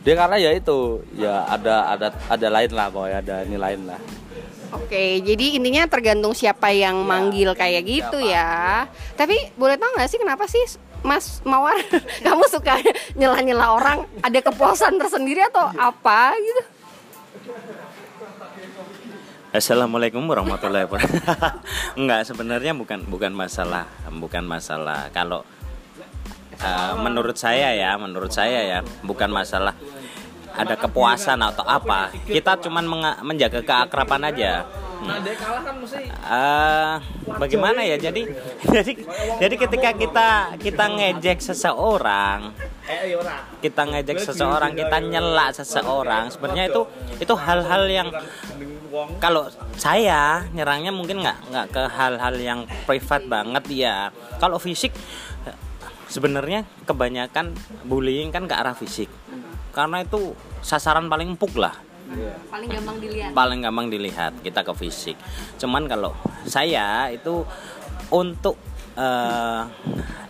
dia 0.00 0.14
karena 0.16 0.40
ya 0.40 0.56
itu 0.56 1.04
ya 1.12 1.44
ada 1.44 1.92
ada 1.92 2.08
ada 2.32 2.46
lain 2.48 2.72
lah 2.72 2.88
pokoknya 2.88 3.20
ada 3.20 3.36
ini 3.44 3.60
lain 3.60 3.84
lah 3.84 4.00
Oke, 4.70 5.18
jadi 5.26 5.58
intinya 5.58 5.82
tergantung 5.90 6.30
siapa 6.30 6.70
yang 6.70 7.02
manggil 7.02 7.58
kayak 7.58 7.82
gitu 7.82 8.22
ya. 8.22 8.86
Tapi 9.18 9.50
boleh 9.58 9.74
tahu 9.74 9.90
nggak 9.98 10.08
sih 10.10 10.18
kenapa 10.22 10.46
sih 10.46 10.62
Mas 11.02 11.42
Mawar 11.42 11.74
kamu 12.26 12.44
suka 12.46 12.78
nyela-nyela 13.18 13.74
orang? 13.74 14.06
Ada 14.22 14.38
kepuasan 14.46 14.94
tersendiri 14.94 15.42
atau 15.42 15.74
apa 15.74 16.38
gitu? 16.38 16.62
Assalamualaikum 19.50 20.22
warahmatullahi 20.30 20.86
wabarakatuh. 20.86 21.26
Enggak, 21.98 22.22
sebenarnya 22.30 22.70
bukan 22.70 23.02
bukan 23.10 23.34
masalah, 23.34 23.90
bukan 24.06 24.46
masalah. 24.46 25.10
Kalau 25.10 25.42
eh, 26.62 26.94
menurut 26.94 27.34
saya 27.34 27.74
ya, 27.74 27.98
menurut 27.98 28.30
saya 28.30 28.62
ya, 28.62 28.78
bukan 29.02 29.34
masalah 29.34 29.74
ada 30.54 30.74
kepuasan 30.74 31.38
atau 31.40 31.64
apa. 31.66 32.10
Kita 32.26 32.58
cuman 32.58 32.84
menjaga 33.22 33.62
keakraban 33.62 34.26
aja. 34.26 34.66
Hmm. 35.00 35.16
Eh, 36.04 36.94
bagaimana 37.40 37.80
ya? 37.80 37.96
Jadi 37.96 38.28
jadi 38.76 38.92
jadi 39.40 39.54
ketika 39.56 39.90
kita 39.96 40.28
kita 40.60 40.84
ngejek 40.92 41.40
seseorang, 41.40 42.52
kita 43.64 43.82
ngejek 43.88 44.18
seseorang, 44.20 44.76
kita 44.76 44.96
nyela 45.00 45.48
seseorang, 45.56 46.28
sebenarnya 46.28 46.68
itu 46.68 46.82
itu 47.16 47.32
hal-hal 47.32 47.88
yang 47.88 48.08
kalau 49.22 49.48
saya 49.78 50.44
nyerangnya 50.52 50.92
mungkin 50.92 51.24
nggak 51.24 51.38
nggak 51.48 51.66
ke 51.72 51.82
hal-hal 51.88 52.34
yang 52.36 52.60
privat 52.84 53.24
banget 53.24 53.64
ya. 53.72 53.96
Kalau 54.36 54.60
fisik 54.60 54.92
eh, 55.48 55.56
sebenarnya 56.12 56.68
kebanyakan 56.84 57.56
bullying 57.88 58.28
kan 58.28 58.44
ke 58.44 58.52
arah 58.52 58.76
fisik. 58.76 59.08
Karena 59.70 60.02
itu 60.02 60.34
sasaran 60.60 61.08
paling 61.08 61.34
empuk 61.38 61.56
lah 61.56 61.90
Paling 62.50 62.68
gampang 62.74 62.96
dilihat. 62.98 63.30
paling 63.30 63.58
gampang 63.62 63.86
dilihat 63.86 64.32
kita 64.42 64.66
ke 64.66 64.72
fisik. 64.74 65.16
Cuman 65.62 65.86
kalau 65.86 66.10
saya 66.42 67.06
itu 67.14 67.46
untuk 68.10 68.58
eh, 68.98 69.62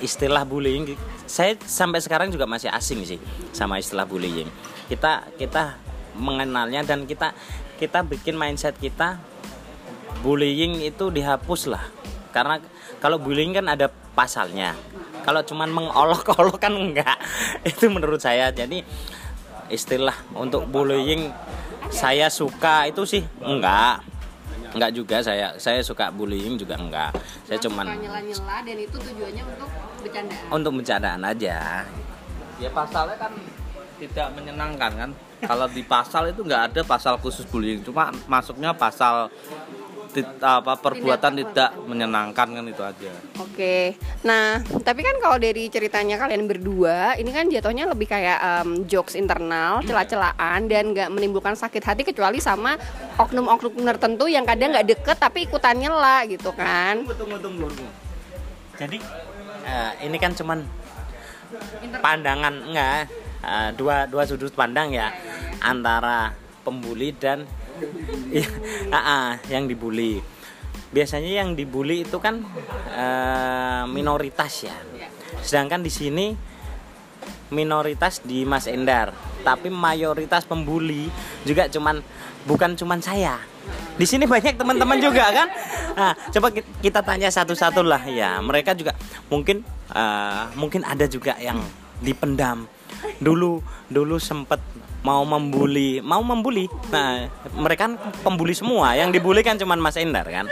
istilah 0.04 0.44
bullying, 0.44 0.92
saya 1.25 1.56
sampai 1.64 2.04
sekarang 2.04 2.28
juga 2.28 2.44
masih 2.44 2.68
asing 2.68 3.00
sih 3.09 3.16
sama 3.56 3.80
istilah 3.80 4.04
bullying. 4.04 4.49
Kita 4.92 5.25
kita 5.40 5.80
mengenalnya 6.20 6.85
dan 6.85 7.09
kita 7.09 7.32
kita 7.80 8.04
bikin 8.04 8.37
mindset 8.37 8.76
kita 8.76 9.16
bullying 10.20 10.85
itu 10.85 11.09
dihapus 11.09 11.73
lah. 11.73 11.85
Karena 12.30 12.61
kalau 13.00 13.16
bullying 13.16 13.56
kan 13.56 13.64
ada 13.73 13.88
pasalnya. 14.12 14.76
Kalau 15.25 15.40
cuman 15.44 15.68
mengolok-olok 15.73 16.56
kan 16.61 16.73
enggak. 16.73 17.16
Itu 17.70 17.92
menurut 17.92 18.20
saya. 18.25 18.49
Jadi 18.52 18.80
istilah 19.70 20.14
untuk 20.34 20.66
bullying 20.68 21.30
saya 21.90 22.30
suka 22.30 22.86
itu 22.90 23.02
sih 23.06 23.22
enggak. 23.42 24.02
Enggak 24.70 24.90
juga 24.94 25.16
saya 25.18 25.58
saya 25.58 25.82
suka 25.82 26.14
bullying 26.14 26.54
juga 26.54 26.78
enggak. 26.78 27.10
Saya 27.46 27.58
cuman 27.58 27.90
nyela-nyela 27.98 28.56
dan 28.62 28.78
itu 28.78 28.96
tujuannya 28.98 29.42
untuk 29.42 29.70
bercandaan. 30.02 30.46
untuk 30.54 30.72
bercandaan 30.78 31.22
aja. 31.26 31.58
Ya 32.60 32.70
pasalnya 32.70 33.16
kan 33.18 33.32
tidak 33.98 34.28
menyenangkan 34.38 34.92
kan. 34.94 35.10
Kalau 35.40 35.66
di 35.72 35.80
pasal 35.80 36.30
itu 36.30 36.44
nggak 36.44 36.62
ada 36.70 36.80
pasal 36.84 37.16
khusus 37.16 37.48
bullying 37.48 37.80
cuma 37.80 38.12
masuknya 38.28 38.76
pasal 38.76 39.32
apa 40.43 40.75
perbuatan 40.76 41.33
tidak 41.38 41.71
menyenangkan 41.87 42.49
kan 42.50 42.64
itu 42.67 42.83
aja. 42.83 43.12
Oke, 43.38 43.95
nah 44.26 44.59
tapi 44.83 45.07
kan 45.07 45.17
kalau 45.23 45.38
dari 45.38 45.71
ceritanya 45.71 46.19
kalian 46.19 46.50
berdua, 46.50 47.14
ini 47.17 47.31
kan 47.31 47.47
jatuhnya 47.47 47.87
lebih 47.87 48.11
kayak 48.11 48.38
em, 48.38 48.85
jokes 48.90 49.14
internal, 49.14 49.81
celah-celahan 49.87 50.67
dan 50.67 50.90
nggak 50.90 51.09
menimbulkan 51.14 51.55
sakit 51.55 51.83
hati 51.87 52.02
kecuali 52.02 52.43
sama 52.43 52.75
oknum-oknum 53.23 53.87
tertentu 53.87 54.26
yang 54.26 54.43
kadang 54.43 54.75
nggak 54.75 54.88
deket 54.99 55.17
tapi 55.17 55.47
ikutannya 55.47 55.90
lah 55.90 56.26
gitu 56.26 56.50
kan. 56.52 57.07
tunggu 57.07 57.38
tunggu. 57.38 57.69
Jadi 58.81 58.99
eh, 59.67 59.93
ini 60.09 60.17
kan 60.19 60.33
cuman 60.35 60.64
pandangan 62.02 62.55
enggak 62.67 63.07
eh, 63.45 63.71
dua 63.79 64.11
dua 64.11 64.23
sudut 64.26 64.50
pandang 64.50 64.90
ya 64.90 65.14
antara 65.61 66.33
pembuli 66.62 67.12
dan 67.17 67.45
Iya, 68.30 68.46
ah, 68.92 69.32
yang 69.50 69.66
dibully. 69.66 70.22
Biasanya 70.90 71.42
yang 71.44 71.54
dibully 71.54 72.02
itu 72.02 72.18
kan 72.18 72.42
eh, 72.90 73.82
minoritas 73.90 74.66
ya. 74.66 74.76
Sedangkan 75.40 75.80
di 75.82 75.90
sini 75.90 76.34
minoritas 77.50 78.22
di 78.22 78.46
Mas 78.46 78.66
Endar. 78.70 79.14
Tapi 79.42 79.72
mayoritas 79.72 80.44
pembuli 80.46 81.08
juga 81.46 81.66
cuman 81.66 82.02
bukan 82.46 82.76
cuman 82.76 83.00
saya. 83.02 83.38
Di 83.96 84.06
sini 84.08 84.25
banyak 84.25 84.56
teman-teman 84.56 84.99
juga 84.99 85.28
kan? 85.30 85.49
Nah, 85.94 86.12
coba 86.32 86.49
ki- 86.54 86.66
kita 86.80 87.00
tanya 87.04 87.28
satu-satu 87.28 87.84
lah. 87.84 88.02
Ya 88.10 88.38
mereka 88.42 88.75
juga 88.75 88.94
mungkin 89.30 89.62
eh, 89.94 90.42
mungkin 90.58 90.82
ada 90.87 91.06
juga 91.06 91.38
yang 91.38 91.58
dipendam. 92.02 92.66
Dulu 93.22 93.62
dulu 93.88 94.16
sempet 94.20 94.60
mau 95.00 95.23
membuli 95.25 96.00
mau 96.04 96.21
membuli. 96.21 96.69
Nah 96.92 97.28
mereka 97.57 97.88
kan 97.88 97.92
pembuli 98.25 98.52
semua. 98.57 98.97
Yang 98.97 99.21
dibully 99.21 99.42
kan 99.45 99.57
cuman 99.57 99.80
Mas 99.80 99.97
Endar 99.97 100.26
kan? 100.28 100.47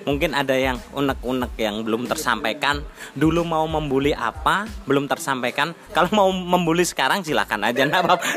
Mungkin 0.00 0.32
ada 0.32 0.56
yang 0.56 0.80
unek-unek 0.96 1.52
yang 1.60 1.84
belum 1.84 2.08
tersampaikan. 2.08 2.80
Dulu 3.12 3.44
mau 3.44 3.68
membuli 3.68 4.16
apa? 4.16 4.64
Belum 4.88 5.04
tersampaikan. 5.04 5.76
Kalau 5.92 6.08
mau 6.16 6.28
membuli 6.32 6.88
sekarang 6.88 7.20
silakan 7.20 7.68
aja. 7.68 7.84
Nah 7.84 8.00
apa 8.00 8.16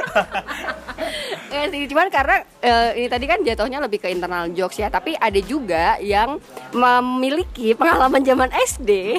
sih, 1.71 1.87
cuman 1.87 2.11
karena 2.11 2.43
eh, 2.59 2.89
ini 2.99 3.07
tadi 3.07 3.25
kan 3.29 3.39
jatuhnya 3.39 3.79
lebih 3.79 4.03
ke 4.03 4.11
internal 4.11 4.49
jokes 4.51 4.81
ya, 4.81 4.91
tapi 4.91 5.15
ada 5.15 5.39
juga 5.39 5.95
yang 6.01 6.41
memiliki 6.75 7.77
pengalaman 7.77 8.25
zaman 8.25 8.49
SD 8.51 9.17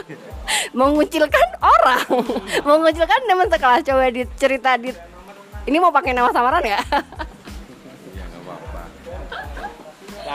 mengucilkan 0.80 1.48
orang, 1.60 2.04
mengucilkan 2.68 3.20
teman 3.24 3.48
sekelas. 3.48 3.82
Coba 3.86 4.10
dicerita 4.10 4.70
di 4.76 4.90
ini 5.64 5.76
mau 5.80 5.92
pakai 5.92 6.12
nama 6.12 6.28
samaran 6.32 6.64
ya? 6.64 6.80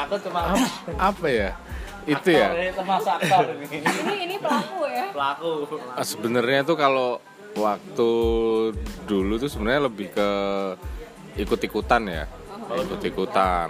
aku 0.09 0.15
cuma 0.25 0.39
apa? 0.98 1.27
Ya? 1.29 1.50
Itu 2.09 2.29
ya? 2.33 2.74
Termasuk 2.74 3.12
aktor 3.21 3.45
ini. 3.55 3.77
Ini 3.83 4.15
ini 4.25 4.36
pelaku 4.41 4.79
ya. 4.89 5.05
pelaku. 5.13 5.51
Ah, 5.93 6.05
sebenarnya 6.05 6.65
tuh 6.65 6.77
kalau 6.79 7.21
waktu 7.53 8.12
dulu 9.05 9.38
tuh 9.38 9.50
sebenarnya 9.51 9.91
lebih 9.91 10.07
ke 10.09 10.29
ikut-ikutan 11.38 12.01
ya. 12.09 12.25
Ikut-ikutan. 12.74 13.69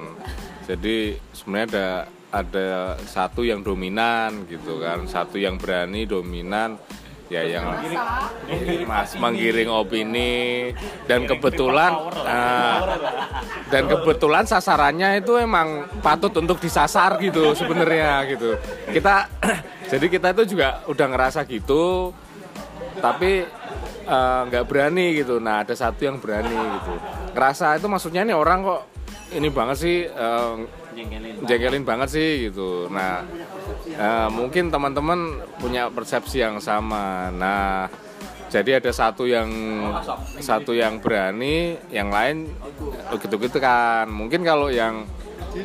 Jadi 0.69 1.17
sebenarnya 1.35 1.67
ada 1.67 1.87
ada 2.29 2.69
satu 3.09 3.41
yang 3.41 3.65
dominan 3.65 4.45
gitu 4.47 4.79
kan. 4.79 5.03
Satu 5.09 5.35
yang 5.35 5.57
berani 5.59 6.05
dominan 6.05 6.77
ya 7.29 7.45
yang 7.45 7.65
mas 8.89 9.13
menggiring 9.15 9.69
opini. 9.69 10.73
Dan 11.05 11.29
kebetulan 11.29 11.93
ah, 12.25 12.97
dan 13.69 13.85
kebetulan 13.85 14.43
sasarannya 14.49 15.21
itu 15.21 15.37
emang 15.37 15.85
patut 16.01 16.33
untuk 16.41 16.57
disasar 16.57 17.21
gitu 17.21 17.53
sebenarnya 17.53 18.25
gitu. 18.27 18.57
Kita 18.89 19.29
jadi 19.93 20.05
kita 20.09 20.27
itu 20.35 20.57
juga 20.57 20.83
udah 20.89 21.05
ngerasa 21.09 21.45
gitu 21.45 22.11
tapi 22.99 23.45
eh, 24.09 24.41
nggak 24.49 24.65
berani 24.65 25.15
gitu. 25.21 25.37
Nah 25.37 25.63
ada 25.63 25.77
satu 25.77 26.01
yang 26.03 26.17
berani 26.17 26.57
gitu. 26.81 26.93
Ngerasa 27.37 27.77
itu 27.77 27.87
maksudnya 27.87 28.25
nih 28.25 28.35
orang 28.35 28.65
kok 28.65 28.81
ini 29.29 29.47
banget 29.53 29.77
sih 29.77 29.97
jengkelin. 30.99 31.33
jengkelin 31.45 31.83
banget 31.85 32.09
sih 32.11 32.29
gitu. 32.49 32.89
Nah, 32.91 33.23
eh, 33.99 34.29
mungkin 34.31 34.71
teman-teman 34.71 35.43
punya 35.59 35.91
persepsi 35.91 36.39
yang 36.39 36.63
sama. 36.63 37.27
Nah, 37.35 37.91
jadi 38.47 38.79
ada 38.79 38.89
satu 38.89 39.27
yang 39.27 39.51
satu 40.39 40.71
yang 40.73 41.03
berani, 41.03 41.75
yang 41.91 42.09
lain 42.09 42.49
gitu-gitu 43.19 43.59
kan. 43.59 44.07
Mungkin 44.07 44.41
kalau 44.47 44.71
yang 44.71 45.05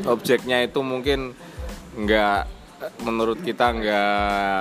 objeknya 0.04 0.66
itu 0.66 0.82
mungkin 0.82 1.32
nggak 1.94 2.40
menurut 3.06 3.38
kita 3.40 3.70
nggak 3.70 4.60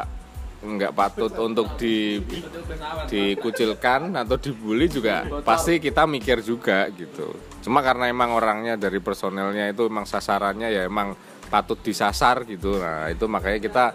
nggak 0.64 0.96
patut 0.96 1.34
untuk 1.44 1.76
di 1.76 2.24
dikucilkan 3.12 4.16
atau 4.16 4.40
dibully 4.40 4.88
juga 4.88 5.28
pasti 5.44 5.76
kita 5.84 6.08
mikir 6.08 6.40
juga 6.40 6.88
gitu 6.96 7.36
cuma 7.60 7.84
karena 7.84 8.08
emang 8.08 8.32
orangnya 8.32 8.80
dari 8.80 9.04
personelnya 9.04 9.76
itu 9.76 9.92
emang 9.92 10.08
sasarannya 10.08 10.72
ya 10.72 10.88
emang 10.88 11.20
patut 11.54 11.78
disasar 11.86 12.50
gitu. 12.50 12.82
Nah 12.82 13.14
itu 13.14 13.30
makanya 13.30 13.62
kita 13.62 13.86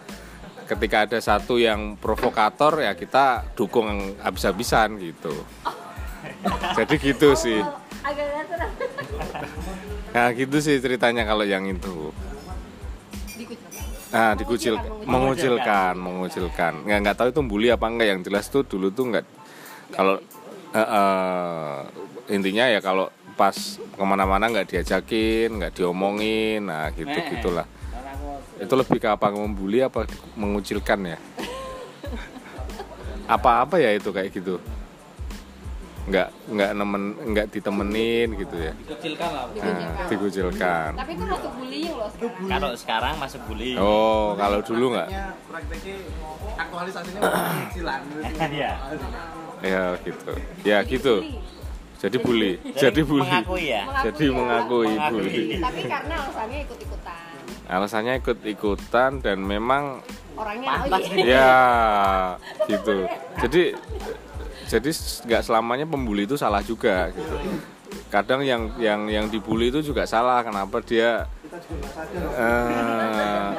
ketika 0.71 1.11
ada 1.11 1.19
satu 1.19 1.59
yang 1.59 1.99
provokator 1.99 2.79
ya 2.87 2.95
kita 2.95 3.51
dukung 3.59 4.15
habis-habisan 4.23 4.95
gitu. 5.03 5.35
Jadi 6.79 6.95
gitu 7.03 7.35
sih. 7.35 7.59
Nah 10.15 10.31
gitu 10.39 10.57
sih 10.63 10.79
ceritanya 10.79 11.27
kalau 11.27 11.43
yang 11.43 11.67
itu. 11.67 12.15
Nah, 14.09 14.33
dikucil, 14.33 14.81
mengucilkan, 15.05 15.93
mengucilkan. 15.93 16.81
Nggak 16.81 16.99
nggak 17.05 17.17
tahu 17.21 17.29
itu 17.29 17.41
bully 17.45 17.69
apa 17.69 17.93
enggak. 17.93 18.09
Yang 18.09 18.21
jelas 18.33 18.45
tuh 18.49 18.65
dulu 18.65 18.89
tuh 18.89 19.05
nggak. 19.13 19.27
Kalau 19.93 20.17
eh, 20.73 20.81
eh, 20.81 21.77
intinya 22.33 22.73
ya 22.73 22.81
kalau 22.81 23.13
pas 23.39 23.55
ke 23.79 24.03
mana-mana 24.03 24.51
nggak 24.51 24.67
diajakin, 24.75 25.63
nggak 25.63 25.73
diomongin, 25.79 26.67
nah 26.67 26.91
gitu 26.91 27.15
gitulah. 27.31 27.71
Itu 28.59 28.75
lebih 28.75 28.99
ke 28.99 29.07
apa 29.07 29.31
membuli 29.31 29.79
apa 29.79 30.11
mengucilkan 30.35 31.15
ya? 31.15 31.19
Apa-apa 33.39 33.79
ya 33.79 33.95
itu 33.95 34.11
kayak 34.11 34.35
gitu? 34.35 34.59
Nggak 36.11 36.29
nggak 36.51 36.71
nemen 36.75 37.03
nggak 37.31 37.47
ditemenin 37.55 38.29
gitu 38.35 38.57
ya? 38.59 38.73
Kecilkan 38.75 39.31
lah. 39.31 39.45
Nah, 39.55 40.09
dikucilkan. 40.11 40.91
tapi 40.99 41.13
itu 41.15 41.25
masuk 41.29 41.53
bullying 41.55 41.95
loh 41.95 42.09
sekarang 42.11 42.49
kalau 42.51 42.71
sekarang 42.75 43.15
masuk 43.23 43.41
bullying 43.47 43.77
Oh, 43.79 44.35
kalau 44.35 44.59
dulu 44.67 44.99
nggak? 44.99 45.09
aktualisasinya 46.59 47.21
kecilan 47.71 48.01
Iya. 48.59 48.73
Ya 49.63 49.85
gitu. 50.03 50.31
Ya 50.67 50.79
gitu. 50.83 51.15
Jadi 51.99 52.17
bully. 52.23 52.53
Jadi 52.79 53.01
bully. 53.03 53.27
mengakui 53.27 53.65
ya 53.75 53.83
Jadi 54.07 54.25
mengakui 54.31 54.95
Mengakui. 54.95 55.19
bully. 55.19 55.45
tapi 55.59 55.81
karena 55.91 56.15
alasannya 56.23 56.59
ikut-ikutan 56.65 57.19
Alasannya 57.69 58.13
ikut-ikutan 58.23 59.11
dan 59.21 59.39
memang 59.45 60.01
orangnya 60.39 60.71
oh 60.89 60.99
iya. 61.19 61.27
ya 61.27 61.53
gitu. 62.71 62.97
Jadi 63.45 63.63
jadi 64.69 64.91
nggak 65.27 65.43
selamanya 65.43 65.85
pembuli 65.85 66.25
itu 66.25 66.39
salah 66.39 66.63
juga 66.65 67.11
gitu. 67.13 67.35
Kadang 68.09 68.41
yang 68.41 68.73
yang 68.81 69.05
yang 69.11 69.27
dibully 69.29 69.69
itu 69.69 69.85
juga 69.85 70.09
salah. 70.09 70.41
Kenapa 70.41 70.81
dia 70.81 71.29
eh 72.39 73.53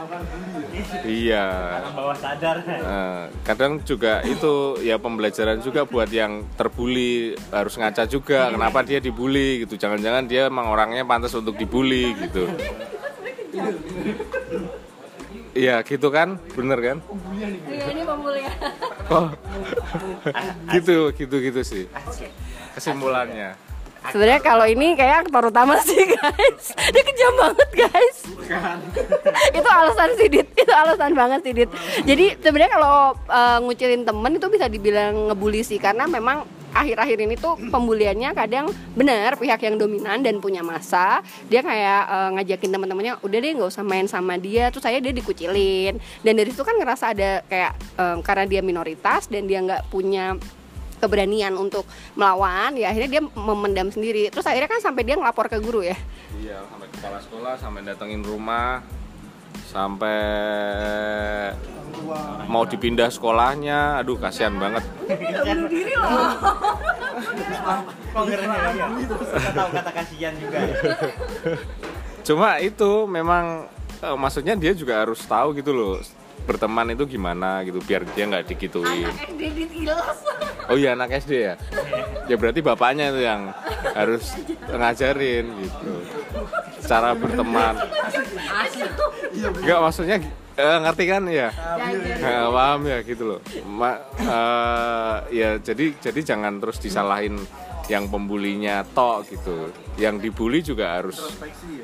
iya. 1.06 1.46
Bawah 1.94 2.18
sadar. 2.18 2.66
Eh, 2.66 3.24
kadang 3.46 3.82
juga 3.86 4.26
itu 4.26 4.82
ya 4.82 4.98
pembelajaran 4.98 5.62
juga 5.62 5.86
buat 5.86 6.10
yang 6.10 6.46
terbuli 6.58 7.38
harus 7.54 7.78
ngaca 7.78 8.10
juga 8.10 8.50
kenapa 8.50 8.82
dia 8.82 8.98
dibully 8.98 9.66
gitu. 9.66 9.78
Jangan-jangan 9.78 10.26
dia 10.26 10.50
emang 10.50 10.70
orangnya 10.70 11.06
pantas 11.06 11.36
untuk 11.38 11.56
dibully 11.56 12.18
gitu. 12.18 12.50
Iya 15.54 15.82
gitu 15.84 16.08
kan? 16.10 16.38
Bener 16.54 16.80
kan? 16.82 16.98
Iya, 17.36 17.86
ini 17.94 18.02
pembulian 18.06 18.54
oh. 19.10 19.28
Gitu 20.74 21.12
gitu 21.18 21.36
gitu 21.42 21.62
sih. 21.66 21.86
Kesimpulannya 22.78 23.69
Sebenarnya 24.08 24.42
kalau 24.42 24.66
ini 24.66 24.96
kayak 24.96 25.28
aktor 25.28 25.52
utama 25.52 25.76
sih 25.88 26.00
guys. 26.08 26.74
Dia 26.76 27.04
kejam 27.04 27.34
banget 27.36 27.70
guys. 27.76 28.18
Itu 29.58 29.70
alasan 29.70 30.18
Sidit 30.18 30.48
Itu 30.58 30.74
alasan 30.74 31.14
banget 31.14 31.46
Sidit 31.46 31.70
Jadi 32.02 32.34
sebenarnya 32.42 32.72
kalau 32.74 33.14
eh, 33.14 33.58
ngucilin 33.62 34.04
temen 34.04 34.32
itu 34.36 34.48
bisa 34.50 34.66
dibilang 34.66 35.30
ngebully 35.30 35.62
sih 35.62 35.78
Karena 35.78 36.10
memang 36.10 36.44
akhir-akhir 36.70 37.18
ini 37.26 37.36
tuh 37.38 37.58
pembuliannya 37.58 38.30
kadang 38.38 38.70
benar 38.94 39.36
pihak 39.42 39.58
yang 39.66 39.82
dominan 39.82 40.22
dan 40.22 40.38
punya 40.38 40.62
masa. 40.62 41.26
Dia 41.50 41.66
kayak 41.66 42.02
eh, 42.06 42.30
ngajakin 42.38 42.70
teman-temannya 42.70 43.14
udah 43.26 43.38
deh 43.42 43.52
nggak 43.58 43.72
usah 43.74 43.86
main 43.86 44.06
sama 44.06 44.38
dia. 44.38 44.70
Terus 44.70 44.86
saya 44.86 45.02
dia 45.02 45.14
dikucilin. 45.14 45.98
Dan 46.22 46.34
dari 46.38 46.50
situ 46.54 46.62
kan 46.62 46.78
ngerasa 46.78 47.18
ada 47.18 47.42
kayak 47.50 47.74
eh, 47.98 48.18
karena 48.22 48.46
dia 48.46 48.62
minoritas 48.62 49.26
dan 49.28 49.50
dia 49.50 49.60
nggak 49.66 49.90
punya 49.90 50.38
keberanian 51.00 51.56
untuk 51.56 51.88
melawan 52.14 52.76
ya 52.76 52.92
akhirnya 52.92 53.20
dia 53.20 53.24
memendam 53.24 53.88
sendiri. 53.90 54.28
Terus 54.30 54.46
akhirnya 54.46 54.70
kan 54.70 54.84
sampai 54.84 55.08
dia 55.08 55.16
ngelapor 55.16 55.48
ke 55.48 55.58
guru 55.58 55.82
ya? 55.82 55.96
Iya 56.38 56.62
sampai 56.68 56.88
kepala 56.92 57.18
sekolah 57.24 57.54
sampai 57.58 57.82
datengin 57.88 58.22
rumah 58.22 58.84
sampai 59.70 60.20
mau 62.46 62.66
dipindah 62.66 63.10
sekolahnya. 63.10 64.02
Aduh 64.02 64.20
kasihan 64.20 64.54
banget. 64.56 64.84
Kok 68.10 68.24
ngeri 68.26 68.46
ya 68.46 68.88
Kita 68.90 69.52
tahu 69.54 69.70
kata 69.74 69.92
kasihan 69.94 70.34
juga 70.38 70.58
ya. 70.60 70.76
cuma 72.20 72.60
itu 72.62 73.08
memang 73.10 73.66
eh, 74.04 74.18
maksudnya 74.20 74.54
dia 74.54 74.76
juga 74.76 75.02
harus 75.02 75.24
tahu 75.24 75.56
gitu 75.58 75.72
loh 75.74 75.98
berteman 76.50 76.98
itu 76.98 77.06
gimana 77.06 77.62
gitu 77.62 77.78
biar 77.86 78.02
dia 78.18 78.26
nggak 78.26 78.50
dikituin 78.50 79.06
SD 79.14 79.42
oh 80.70 80.78
iya 80.78 80.98
anak 80.98 81.22
SD 81.22 81.34
ya? 81.34 81.56
Ya 82.30 82.36
berarti 82.38 82.62
bapaknya 82.62 83.10
itu 83.10 83.22
yang 83.22 83.50
harus 83.94 84.34
ngajarin 84.70 85.46
gitu 85.66 85.94
cara 86.86 87.14
berteman. 87.18 87.74
Nggak 89.34 89.80
maksudnya 89.82 90.18
eh, 90.54 90.78
ngerti 90.86 91.04
kan? 91.10 91.24
Ya 91.26 91.50
Eh, 92.20 92.48
paham 92.54 92.82
ya 92.86 92.98
gitu 93.02 93.24
loh. 93.26 93.40
Ma- 93.66 94.02
eh, 94.18 95.16
ya 95.34 95.50
jadi 95.58 95.98
jadi 95.98 96.20
jangan 96.22 96.62
terus 96.62 96.78
disalahin 96.78 97.42
yang 97.90 98.06
pembulinya 98.06 98.86
tok 98.94 99.26
gitu. 99.30 99.74
Yang 99.98 100.30
dibully 100.30 100.60
juga 100.62 101.02
harus 101.02 101.18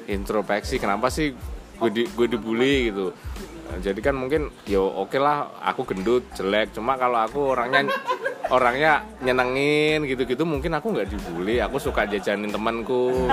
introspeksi. 0.05 0.77
Kenapa 0.77 1.09
sih 1.09 1.33
gue 1.81 1.89
di, 1.89 2.03
gue 2.05 2.27
dibully 2.29 2.93
gitu? 2.93 3.09
Nah, 3.09 3.54
jadi 3.81 3.99
kan 3.99 4.15
mungkin 4.15 4.53
yo 4.69 4.85
oke 4.85 5.17
lah 5.17 5.51
aku 5.61 5.83
gendut 5.89 6.23
jelek. 6.37 6.71
Cuma 6.71 6.95
kalau 6.95 7.19
aku 7.21 7.53
orangnya 7.53 7.89
orangnya 8.53 9.01
nyenengin 9.25 10.05
gitu-gitu 10.05 10.45
mungkin 10.45 10.77
aku 10.77 10.93
nggak 10.93 11.09
dibully. 11.09 11.59
Aku 11.59 11.81
suka 11.81 12.05
jajanin 12.05 12.53
temanku. 12.53 13.29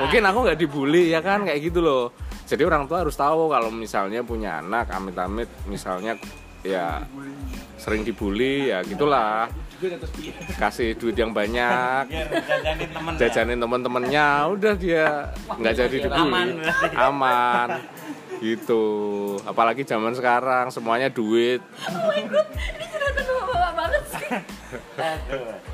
Mungkin 0.00 0.22
aku 0.28 0.38
nggak 0.46 0.58
dibully 0.60 1.10
ya 1.10 1.24
kan? 1.24 1.48
Kayak 1.48 1.72
gitu 1.72 1.80
loh. 1.82 2.12
Jadi 2.46 2.62
orang 2.62 2.86
tua 2.86 3.02
harus 3.02 3.16
tahu 3.18 3.50
kalau 3.50 3.72
misalnya 3.74 4.22
punya 4.22 4.62
anak 4.62 4.92
amit-amit 4.94 5.50
misalnya 5.66 6.14
ya 6.62 7.02
sering 7.80 8.06
dibully 8.06 8.70
ya 8.70 8.84
gitulah. 8.86 9.50
Kasih 10.56 10.96
duit 10.96 11.16
yang 11.16 11.36
banyak. 11.36 12.08
Jajanin 12.12 12.88
temen 12.92 13.12
ya. 13.16 13.60
teman-temannya 13.60 14.26
udah 14.56 14.74
dia 14.78 15.32
nggak 15.58 15.74
jadi 15.74 15.96
dibully. 16.06 16.64
Aman 16.96 17.68
gitu 18.40 18.84
apalagi 19.48 19.82
zaman 19.86 20.12
sekarang 20.12 20.68
semuanya 20.68 21.08
duit 21.08 21.60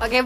Oke, 0.03 0.19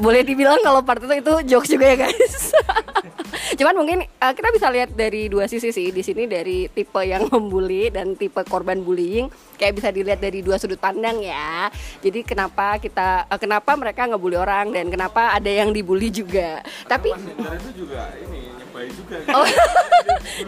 boleh 0.00 0.22
dibilang 0.24 0.60
kalau 0.64 0.80
part 0.82 1.02
itu 1.04 1.14
itu 1.20 1.34
jokes 1.54 1.70
juga 1.70 1.86
ya 1.92 1.96
guys. 2.08 2.52
Cuman 3.58 3.74
mungkin 3.76 3.98
eh, 4.04 4.32
kita 4.32 4.48
bisa 4.54 4.72
lihat 4.72 4.90
dari 4.96 5.28
dua 5.28 5.44
sisi 5.44 5.74
sih 5.74 5.92
di 5.92 6.00
sini 6.00 6.24
dari 6.24 6.70
tipe 6.70 7.02
yang 7.04 7.28
membuli 7.32 7.92
dan 7.92 8.16
tipe 8.16 8.40
korban 8.48 8.80
bullying 8.80 9.28
kayak 9.60 9.76
bisa 9.76 9.92
dilihat 9.92 10.22
dari 10.22 10.40
dua 10.40 10.56
sudut 10.56 10.80
pandang 10.80 11.20
ya. 11.20 11.68
Jadi 12.00 12.24
kenapa 12.24 12.80
kita 12.80 13.28
eh, 13.28 13.40
kenapa 13.40 13.76
mereka 13.76 14.08
ngebully 14.08 14.38
orang 14.40 14.72
dan 14.72 14.88
kenapa 14.88 15.36
ada 15.36 15.50
yang 15.50 15.74
dibully 15.74 16.08
juga. 16.08 16.64
Tapi 16.88 17.12
itu 17.14 17.70
juga 17.86 18.12
ini 18.24 18.59
nyebai 18.80 18.88
juga. 18.96 19.16
Oh, 19.30 19.46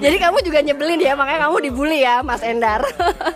jadi 0.01 0.17
kamu 0.19 0.39
juga 0.43 0.61
nyebelin 0.65 1.01
ya, 1.01 1.13
makanya 1.15 1.49
kamu 1.49 1.57
dibully 1.69 2.01
ya, 2.03 2.25
Mas 2.25 2.41
Endar. 2.41 2.83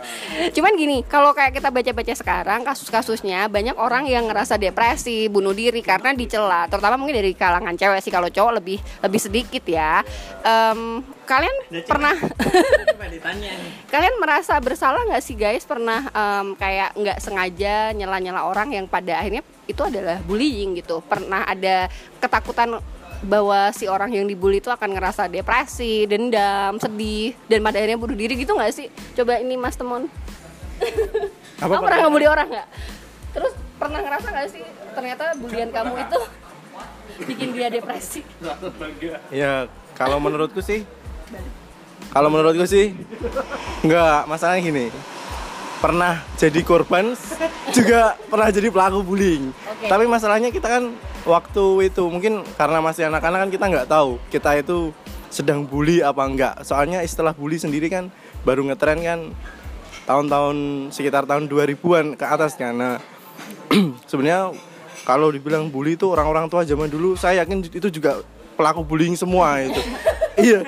Cuman 0.56 0.72
gini, 0.74 1.04
kalau 1.04 1.36
kayak 1.36 1.54
kita 1.60 1.68
baca-baca 1.68 2.14
sekarang 2.16 2.60
kasus-kasusnya 2.64 3.46
banyak 3.52 3.76
orang 3.76 4.08
yang 4.08 4.26
ngerasa 4.26 4.56
depresi, 4.56 5.28
bunuh 5.28 5.52
diri 5.52 5.84
karena 5.84 6.16
dicela, 6.16 6.66
terutama 6.66 6.96
mungkin 6.96 7.20
dari 7.20 7.36
kalangan 7.36 7.76
cewek 7.76 8.00
sih 8.00 8.12
kalau 8.12 8.32
cowok 8.32 8.52
lebih 8.58 8.78
lebih 9.04 9.20
sedikit 9.20 9.64
ya. 9.68 10.00
Em, 10.42 11.04
kalian 11.28 11.56
pernah 11.84 12.14
Coba 12.96 13.06
ditanya 13.10 13.50
nih. 13.52 13.70
Kalian 13.90 14.14
merasa 14.22 14.54
bersalah 14.62 15.04
nggak 15.04 15.24
sih 15.24 15.36
guys? 15.36 15.66
Pernah 15.68 16.08
em, 16.10 16.46
kayak 16.56 16.96
nggak 16.96 17.18
sengaja 17.20 17.92
nyela-nyela 17.92 18.48
orang 18.48 18.72
yang 18.72 18.86
pada 18.88 19.20
akhirnya 19.20 19.44
itu 19.66 19.82
adalah 19.82 20.22
bullying 20.24 20.78
gitu. 20.78 21.02
Pernah 21.04 21.44
ada 21.44 21.90
ketakutan 22.22 22.80
bahwa 23.24 23.72
si 23.72 23.88
orang 23.88 24.12
yang 24.12 24.26
dibully 24.28 24.60
itu 24.60 24.68
akan 24.68 24.92
ngerasa 24.96 25.30
depresi, 25.30 26.04
dendam, 26.04 26.76
sedih, 26.76 27.32
dan 27.48 27.64
pada 27.64 27.80
akhirnya 27.80 27.98
bunuh 28.00 28.16
diri 28.16 28.34
gitu 28.36 28.52
nggak 28.52 28.72
sih? 28.74 28.88
Coba 29.16 29.40
ini 29.40 29.54
Mas 29.56 29.78
Temon. 29.78 30.10
Apa, 31.56 31.72
kamu 31.72 31.82
pernah 31.88 31.98
ngebully 32.04 32.28
orang 32.28 32.48
nggak? 32.52 32.68
Terus 33.32 33.52
pernah 33.76 34.00
ngerasa 34.04 34.26
nggak 34.32 34.48
sih 34.52 34.62
ternyata 34.96 35.24
bulian 35.36 35.68
kamu 35.68 35.94
itu 36.00 36.20
bikin 37.28 37.48
dia 37.52 37.68
depresi? 37.68 38.20
Ya, 39.32 39.68
kalau 39.96 40.20
menurutku 40.20 40.60
sih 40.64 40.84
kalau 42.12 42.32
menurutku 42.32 42.64
sih 42.64 42.96
enggak, 43.84 44.24
masalahnya 44.24 44.62
gini. 44.64 44.86
Pernah 45.86 46.26
jadi 46.34 46.60
korban 46.66 47.14
juga 47.70 48.18
pernah 48.26 48.50
jadi 48.50 48.74
pelaku 48.74 49.06
bullying. 49.06 49.54
Oke. 49.54 49.86
Tapi 49.86 50.04
masalahnya 50.10 50.50
kita 50.50 50.66
kan 50.66 50.90
waktu 51.22 51.94
itu 51.94 52.02
mungkin 52.10 52.42
karena 52.58 52.82
masih 52.82 53.06
anak-anak 53.06 53.46
kan 53.46 53.50
kita 53.54 53.64
nggak 53.70 53.86
tahu 53.86 54.18
kita 54.26 54.58
itu 54.58 54.90
sedang 55.30 55.62
bully 55.62 56.02
apa 56.02 56.26
enggak. 56.26 56.54
Soalnya 56.66 57.06
istilah 57.06 57.38
bully 57.38 57.62
sendiri 57.62 57.86
kan 57.86 58.10
baru 58.42 58.66
ngetren 58.66 58.98
kan 58.98 59.20
tahun-tahun 60.10 60.90
sekitar 60.90 61.30
tahun 61.30 61.46
2000-an 61.46 62.18
ke 62.18 62.24
atas 62.26 62.58
kan. 62.58 62.74
Nah, 62.74 62.98
sebenarnya 64.10 64.50
kalau 65.06 65.30
dibilang 65.30 65.70
bully 65.70 65.94
itu 65.94 66.10
orang-orang 66.10 66.50
tua 66.50 66.66
zaman 66.66 66.90
dulu 66.90 67.14
saya 67.14 67.46
yakin 67.46 67.62
itu 67.62 67.88
juga 67.94 68.26
pelaku 68.58 68.82
bullying 68.82 69.14
semua 69.14 69.62
itu 69.62 69.78
iya 70.50 70.66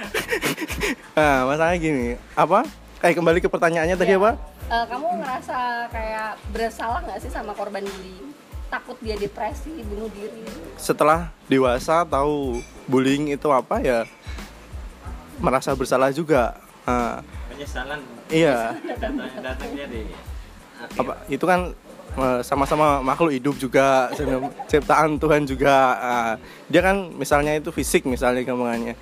nah 1.18 1.50
masalahnya 1.50 1.78
gini 1.82 2.06
apa 2.38 2.62
kayak 3.02 3.18
kembali 3.18 3.38
ke 3.42 3.50
pertanyaannya 3.50 3.98
tadi 3.98 4.14
apa 4.14 4.38
Eh, 4.68 4.84
kamu 4.84 5.06
ngerasa 5.18 5.58
kayak 5.88 6.36
bersalah 6.50 7.00
nggak 7.00 7.18
sih 7.18 7.30
sama 7.30 7.52
korban 7.52 7.80
bullying? 7.80 8.36
Takut 8.68 9.00
dia 9.00 9.16
depresi, 9.16 9.80
bunuh 9.82 10.12
diri? 10.12 10.44
setelah 10.78 11.32
dewasa 11.48 12.04
tahu 12.04 12.60
bullying 12.84 13.32
itu 13.32 13.48
apa 13.48 13.80
ya 13.80 14.04
merasa 15.38 15.72
bersalah 15.72 16.12
juga 16.12 16.54
Nah, 16.84 17.18
penyesalan 17.48 17.98
iya 18.28 18.76
datang- 18.94 19.18
datangnya 19.38 19.84
di 19.86 20.00
akhir. 20.78 21.00
apa 21.00 21.12
itu 21.26 21.42
kan 21.42 21.60
eh, 22.14 22.40
sama-sama 22.42 23.02
makhluk 23.02 23.32
hidup 23.32 23.56
juga 23.56 24.12
ciptaan 24.66 25.16
Tuhan 25.16 25.42
juga 25.44 25.74
Ah, 25.96 26.32
dia 26.66 26.80
kan 26.80 27.10
misalnya 27.10 27.52
itu 27.54 27.68
fisik 27.70 28.04
misalnya 28.04 28.40
gampangannya 28.42 28.94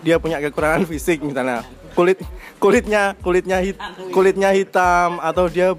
dia 0.00 0.16
punya 0.16 0.40
kekurangan 0.40 0.84
fisik 0.88 1.20
misalnya. 1.24 1.64
Kulit 1.92 2.22
kulitnya 2.62 3.18
kulitnya 3.18 3.58
hit, 3.60 3.76
kulitnya 4.14 4.50
hitam 4.54 5.18
atau 5.18 5.50
dia 5.50 5.74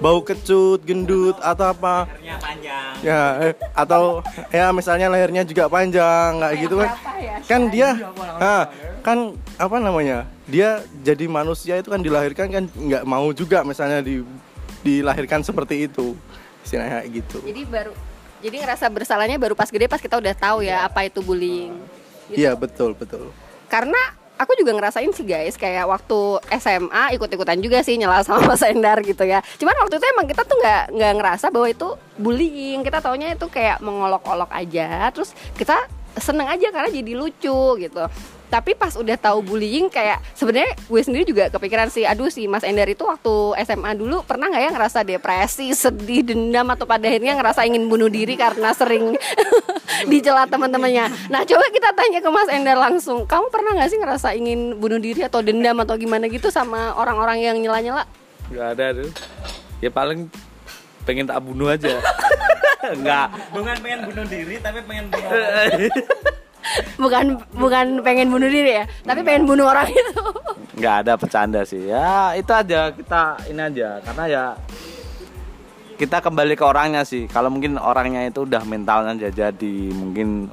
bau 0.00 0.20
kecut 0.20 0.82
gendut 0.84 1.36
atau 1.40 1.72
apa. 1.72 2.08
Panjang. 2.40 2.92
Ya 3.04 3.20
eh, 3.50 3.54
atau 3.72 4.20
ya 4.52 4.72
misalnya 4.72 5.06
lehernya 5.12 5.42
juga 5.46 5.68
panjang 5.70 6.40
kayak 6.40 6.56
gitu 6.60 6.74
kan. 6.80 6.90
ya, 7.20 7.34
kan 7.46 7.60
dia 7.70 7.88
ah, 8.40 8.64
kan 9.00 9.36
apa 9.56 9.76
namanya 9.78 10.26
dia 10.50 10.82
jadi 11.00 11.24
manusia 11.30 11.78
itu 11.78 11.88
kan 11.88 12.00
dilahirkan 12.02 12.46
kan 12.50 12.64
nggak 12.68 13.04
mau 13.06 13.30
juga 13.32 13.62
misalnya 13.62 14.02
di 14.02 14.24
dilahirkan 14.82 15.40
seperti 15.46 15.88
itu. 15.88 16.16
Istilahnya 16.66 17.06
kayak 17.06 17.08
gitu. 17.22 17.38
Jadi 17.46 17.62
baru 17.64 17.92
jadi 18.42 18.56
ngerasa 18.66 18.86
bersalahnya 18.92 19.36
baru 19.40 19.54
pas 19.56 19.70
gede 19.70 19.86
pas 19.88 20.02
kita 20.02 20.18
udah 20.18 20.34
tahu 20.36 20.66
ya 20.66 20.84
apa 20.84 21.06
itu 21.06 21.22
bullying. 21.24 21.72
Gitu. 22.26 22.42
iya 22.42 22.58
betul 22.58 22.90
betul 22.98 23.30
Karena 23.66 23.98
aku 24.36 24.52
juga 24.60 24.76
ngerasain 24.76 25.08
sih 25.16 25.24
guys 25.24 25.56
kayak 25.56 25.88
waktu 25.88 26.44
SMA 26.60 27.16
ikut-ikutan 27.16 27.56
juga 27.64 27.80
sih 27.80 27.96
nyela 27.96 28.20
sama 28.20 28.44
Mas 28.44 28.62
Endar 28.62 29.00
gitu 29.00 29.24
ya. 29.24 29.40
Cuman 29.56 29.74
waktu 29.80 29.96
itu 29.96 30.06
emang 30.12 30.26
kita 30.28 30.42
tuh 30.44 30.56
nggak 30.60 30.82
nggak 30.92 31.12
ngerasa 31.18 31.46
bahwa 31.48 31.68
itu 31.68 31.88
bullying. 32.20 32.84
Kita 32.84 33.00
taunya 33.00 33.32
itu 33.32 33.46
kayak 33.48 33.80
mengolok-olok 33.80 34.52
aja. 34.52 35.08
Terus 35.10 35.32
kita 35.56 35.88
seneng 36.16 36.48
aja 36.48 36.68
karena 36.72 36.88
jadi 36.88 37.12
lucu 37.16 37.60
gitu. 37.80 38.04
Tapi 38.46 38.78
pas 38.78 38.94
udah 38.94 39.16
tahu 39.18 39.42
bullying 39.42 39.90
kayak 39.90 40.22
sebenarnya 40.34 40.72
gue 40.76 41.00
sendiri 41.02 41.24
juga 41.26 41.44
kepikiran 41.50 41.88
sih, 41.90 42.06
aduh 42.06 42.30
si 42.30 42.46
Mas 42.46 42.62
Endar 42.62 42.86
itu 42.86 43.02
waktu 43.02 43.58
SMA 43.66 43.98
dulu 43.98 44.22
pernah 44.22 44.50
nggak 44.50 44.62
ya 44.62 44.70
ngerasa 44.72 45.02
depresi, 45.02 45.74
sedih, 45.74 46.22
dendam 46.22 46.66
atau 46.72 46.86
pada 46.86 47.06
akhirnya 47.06 47.36
ngerasa 47.36 47.66
ingin 47.66 47.86
bunuh 47.90 48.10
diri 48.10 48.38
karena 48.38 48.72
sering 48.72 49.14
dicela 50.10 50.46
teman-temannya. 50.46 51.32
Nah 51.32 51.42
coba 51.42 51.64
kita 51.74 51.90
tanya 51.92 52.18
ke 52.22 52.30
Mas 52.30 52.48
Endar 52.50 52.78
langsung, 52.78 53.26
kamu 53.26 53.50
pernah 53.50 53.76
nggak 53.76 53.88
sih 53.90 53.98
ngerasa 53.98 54.28
ingin 54.38 54.78
bunuh 54.78 55.02
diri 55.02 55.26
atau 55.26 55.42
dendam 55.42 55.76
atau 55.82 55.98
gimana 55.98 56.30
gitu 56.30 56.48
sama 56.54 56.94
orang-orang 56.94 57.42
yang 57.42 57.56
nyela-nyela? 57.58 58.06
nggak 58.46 58.68
ada 58.78 58.86
tuh 58.94 59.10
ya 59.82 59.90
paling 59.90 60.30
pengen 61.02 61.26
tak 61.26 61.42
bunuh 61.42 61.70
aja 61.70 61.98
nggak 62.94 63.26
bukan 63.54 63.76
pengen 63.82 64.00
bunuh 64.06 64.24
diri 64.26 64.56
tapi 64.62 64.78
pengen 64.86 65.10
bunuh 65.10 65.30
Bukan 67.02 67.38
bukan 67.54 68.00
pengen 68.02 68.28
bunuh 68.32 68.50
diri 68.50 68.82
ya, 68.82 68.84
tapi 69.06 69.22
pengen 69.22 69.46
bunuh 69.46 69.70
orang 69.70 69.88
itu. 69.90 70.14
nggak 70.76 70.94
ada 71.06 71.12
bercanda 71.16 71.60
sih. 71.64 71.88
Ya 71.88 72.36
itu 72.36 72.52
aja 72.52 72.92
kita 72.92 73.40
ini 73.48 73.60
aja. 73.60 74.00
Karena 74.04 74.24
ya 74.28 74.44
kita 75.96 76.20
kembali 76.20 76.54
ke 76.54 76.64
orangnya 76.64 77.02
sih. 77.08 77.24
Kalau 77.30 77.48
mungkin 77.48 77.80
orangnya 77.80 78.28
itu 78.28 78.44
udah 78.44 78.62
mentalnya 78.68 79.16
aja 79.16 79.48
jadi 79.48 79.74
mungkin 79.96 80.52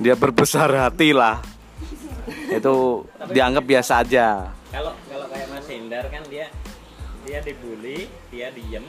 dia 0.00 0.16
berbesar 0.16 0.72
hati 0.72 1.12
lah. 1.12 1.44
Itu 2.48 3.04
dianggap 3.28 3.64
biasa 3.68 4.04
aja. 4.04 4.48
Kalau 4.72 4.92
kalau 5.08 5.26
kayak 5.28 5.48
Mas 5.52 5.68
Hendar 5.68 6.04
kan 6.08 6.22
dia 6.32 6.48
dia 7.28 7.44
dibully 7.44 8.08
dia 8.32 8.48
diem 8.52 8.84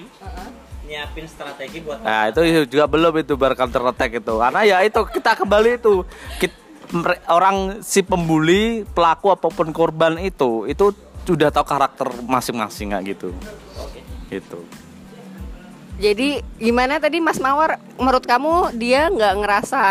nyiapin 0.88 1.28
strategi 1.28 1.84
buat 1.84 2.00
Nah 2.02 2.32
itu 2.32 2.66
juga 2.72 2.88
belum 2.88 3.14
itu 3.20 3.34
bar 3.36 3.54
counter 3.54 3.84
attack 3.92 4.24
itu. 4.24 4.34
Karena 4.40 4.62
ya 4.64 4.78
itu 4.84 5.02
kita 5.12 5.36
kembali 5.36 5.76
itu 5.76 6.08
orang 7.30 7.86
si 7.86 8.02
pembuli 8.02 8.82
pelaku 8.96 9.30
apa 9.30 9.48
pun 9.50 9.70
korban 9.70 10.18
itu 10.18 10.66
itu 10.66 10.90
sudah 11.28 11.54
tahu 11.54 11.66
karakter 11.66 12.10
masing-masing 12.26 12.90
nggak 12.90 13.04
gitu 13.14 13.30
gitu 14.34 14.62
Jadi 16.00 16.40
gimana 16.56 16.96
tadi 16.96 17.20
Mas 17.20 17.44
Mawar 17.44 17.76
menurut 18.00 18.24
kamu 18.24 18.72
dia 18.80 19.12
nggak 19.12 19.36
ngerasa 19.36 19.84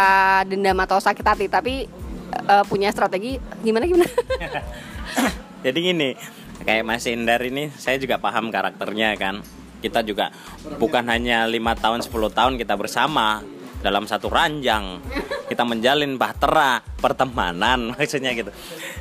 dendam 0.48 0.80
atau 0.80 0.96
sakit 0.96 1.20
hati 1.20 1.46
tapi 1.52 1.84
eh, 2.32 2.64
punya 2.64 2.88
strategi 2.88 3.36
gimana 3.60 3.84
gimana? 3.84 4.08
Jadi 5.68 5.78
gini, 5.84 6.16
kayak 6.64 6.86
Mas 6.88 7.04
Endar 7.04 7.44
ini 7.44 7.68
saya 7.76 8.00
juga 8.00 8.16
paham 8.16 8.48
karakternya 8.48 9.20
kan. 9.20 9.44
Kita 9.84 10.00
juga 10.00 10.32
bukan 10.80 11.04
hanya 11.12 11.44
lima 11.44 11.76
tahun 11.76 12.00
10 12.00 12.08
tahun 12.32 12.54
kita 12.56 12.74
bersama 12.74 13.44
dalam 13.80 14.04
satu 14.04 14.30
ranjang. 14.30 15.02
Kita 15.48 15.64
menjalin 15.64 16.20
bahtera 16.20 16.84
pertemanan 17.00 17.88
maksudnya 17.96 18.34
gitu. 18.36 18.52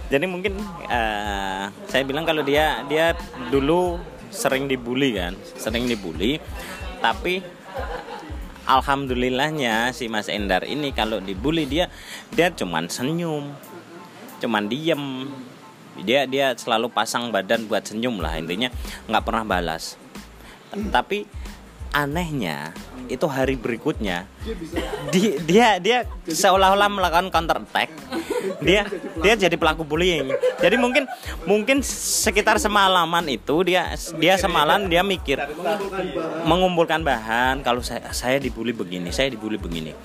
Jadi 0.08 0.26
mungkin 0.26 0.56
eh, 0.88 1.66
saya 1.90 2.04
bilang 2.08 2.24
kalau 2.24 2.42
dia 2.46 2.86
dia 2.88 3.18
dulu 3.52 4.00
sering 4.32 4.70
dibully 4.70 5.18
kan, 5.18 5.34
sering 5.58 5.90
dibully. 5.90 6.40
Tapi 6.98 7.44
alhamdulillahnya 8.68 9.96
si 9.96 10.12
Mas 10.12 10.28
Endar 10.28 10.68
ini 10.68 10.92
kalau 10.92 11.24
dibully 11.24 11.64
dia 11.64 11.88
dia 12.36 12.52
cuman 12.52 12.92
senyum 12.92 13.56
cuman 14.44 14.68
diem 14.68 15.32
dia 16.04 16.28
dia 16.30 16.54
selalu 16.54 16.92
pasang 16.92 17.32
badan 17.32 17.66
buat 17.66 17.88
senyum 17.88 18.20
lah 18.20 18.36
intinya 18.38 18.70
nggak 19.08 19.24
pernah 19.24 19.48
balas 19.48 19.96
tapi 20.92 21.24
anehnya 21.98 22.78
itu 23.08 23.24
hari 23.26 23.56
berikutnya 23.56 24.28
di- 25.10 25.40
dia 25.48 25.80
dia 25.80 26.04
seolah-olah 26.28 26.92
melakukan 26.92 27.32
counter 27.32 27.64
attack. 27.64 27.90
Dia 28.60 28.84
dia 29.24 29.34
jadi 29.40 29.56
pelaku 29.56 29.88
bullying. 29.88 30.28
Jadi 30.60 30.76
mungkin 30.76 31.08
mungkin 31.48 31.80
sekitar 31.88 32.60
semalaman 32.60 33.24
itu 33.32 33.64
dia 33.64 33.96
dia 34.20 34.36
semalam 34.36 34.92
dia 34.92 35.02
mikir 35.08 35.40
mengumpulkan 36.44 37.02
bahan 37.02 37.64
kalau 37.64 37.80
saya 37.80 38.12
saya 38.12 38.38
dibully 38.38 38.76
begini 38.76 39.10
saya 39.10 39.32
dibully 39.32 39.56
begini. 39.56 39.96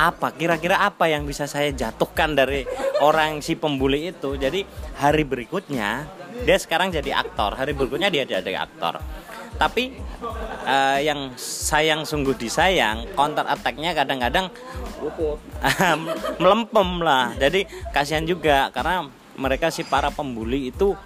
Apa 0.00 0.34
kira-kira 0.34 0.82
apa 0.82 1.06
yang 1.06 1.28
bisa 1.28 1.46
saya 1.46 1.70
jatuhkan 1.70 2.34
dari 2.34 2.66
orang 3.04 3.38
si 3.44 3.54
pembuli 3.54 4.10
itu? 4.16 4.34
Jadi 4.34 4.64
hari 4.98 5.22
berikutnya 5.22 6.08
dia 6.42 6.56
sekarang 6.56 6.88
jadi 6.90 7.20
aktor. 7.20 7.54
Hari 7.54 7.76
berikutnya 7.76 8.08
dia 8.08 8.24
jadi 8.24 8.64
aktor 8.64 8.98
tapi 9.56 9.96
eh, 10.64 10.98
yang 11.04 11.34
sayang 11.40 12.04
sungguh 12.04 12.36
disayang 12.36 13.08
counter 13.16 13.44
attacknya 13.44 13.96
kadang-kadang 13.96 14.52
melempem 16.40 16.88
lah. 17.02 17.32
Jadi 17.36 17.64
kasihan 17.90 18.24
juga 18.24 18.70
karena 18.70 19.08
mereka 19.36 19.68
si 19.68 19.84
para 19.84 20.08
pembuli 20.08 20.72
itu 20.72 20.96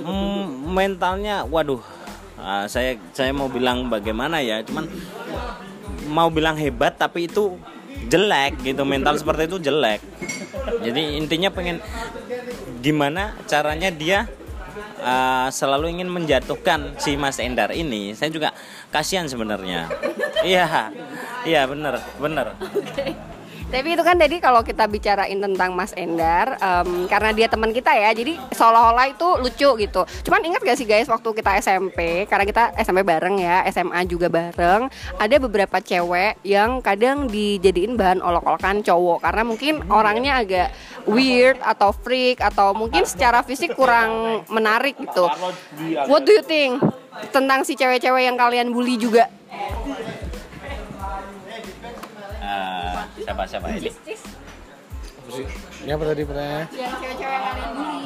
mm, 0.00 0.72
mentalnya 0.72 1.44
waduh 1.44 1.84
ah, 2.40 2.64
saya 2.64 2.96
saya 3.12 3.36
mau 3.36 3.52
bilang 3.52 3.92
bagaimana 3.92 4.40
ya 4.40 4.64
cuman 4.64 4.88
mau 6.08 6.32
bilang 6.32 6.56
hebat 6.56 6.96
tapi 6.96 7.28
itu 7.28 7.56
jelek 8.08 8.60
gitu. 8.64 8.84
Mental 8.84 9.16
seperti 9.16 9.48
itu 9.48 9.58
jelek. 9.60 10.00
Jadi 10.84 11.16
intinya 11.20 11.48
pengen 11.48 11.80
gimana 12.84 13.32
caranya 13.48 13.88
dia 13.88 14.28
uh, 15.04 15.48
selalu 15.52 16.00
ingin 16.00 16.08
menjatuhkan 16.08 16.96
si 16.96 17.14
Mas 17.20 17.36
Endar 17.38 17.70
ini 17.76 18.16
saya 18.16 18.32
juga 18.32 18.56
kasihan 18.88 19.28
sebenarnya. 19.28 19.86
Iya 20.44 20.92
iya 21.48 21.64
bener 21.64 22.04
bener 22.20 22.52
Tapi 23.74 23.98
itu 23.98 24.06
kan 24.06 24.14
tadi 24.14 24.38
kalau 24.38 24.62
kita 24.62 24.86
bicarain 24.86 25.34
tentang 25.34 25.74
Mas 25.74 25.90
Endar, 25.98 26.54
em, 26.62 27.10
karena 27.10 27.34
dia 27.34 27.50
teman 27.50 27.74
kita 27.74 27.90
ya, 27.90 28.14
jadi 28.14 28.38
seolah-olah 28.54 29.10
itu 29.10 29.28
lucu 29.42 29.70
gitu. 29.82 30.06
Cuman 30.22 30.46
ingat 30.46 30.62
gak 30.62 30.78
sih 30.78 30.86
guys 30.86 31.10
waktu 31.10 31.26
kita 31.34 31.58
SMP, 31.58 32.22
karena 32.30 32.46
kita 32.46 32.70
SMP 32.78 33.02
bareng 33.02 33.34
ya, 33.42 33.66
SMA 33.74 34.06
juga 34.06 34.30
bareng, 34.30 34.86
ada 35.18 35.36
beberapa 35.42 35.82
cewek 35.82 36.38
yang 36.46 36.78
kadang 36.86 37.26
dijadiin 37.26 37.98
bahan 37.98 38.22
olok-olokan 38.22 38.86
cowok 38.86 39.26
karena 39.26 39.42
mungkin 39.42 39.74
orangnya 39.90 40.38
agak 40.38 40.68
weird 41.10 41.58
atau 41.58 41.90
freak 41.90 42.38
atau 42.38 42.78
mungkin 42.78 43.02
secara 43.02 43.42
fisik 43.42 43.74
kurang 43.74 44.46
menarik 44.54 44.94
gitu. 45.02 45.26
What 46.06 46.22
do 46.22 46.30
you 46.30 46.46
think 46.46 46.78
tentang 47.34 47.66
si 47.66 47.74
cewek-cewek 47.74 48.22
yang 48.22 48.38
kalian 48.38 48.70
bully 48.70 48.94
juga? 48.94 49.26
Siapa 53.24 53.42
siapa? 53.48 53.66
Ini? 53.72 53.90
Ini 55.84 55.90
apa 55.90 56.04
tadi 56.04 56.22
pertanyaannya? 56.22 56.66
yang 56.70 56.94
cewek-cewek 57.00 57.32
yang 57.32 57.44
kalian 57.48 57.70
bully 57.72 58.04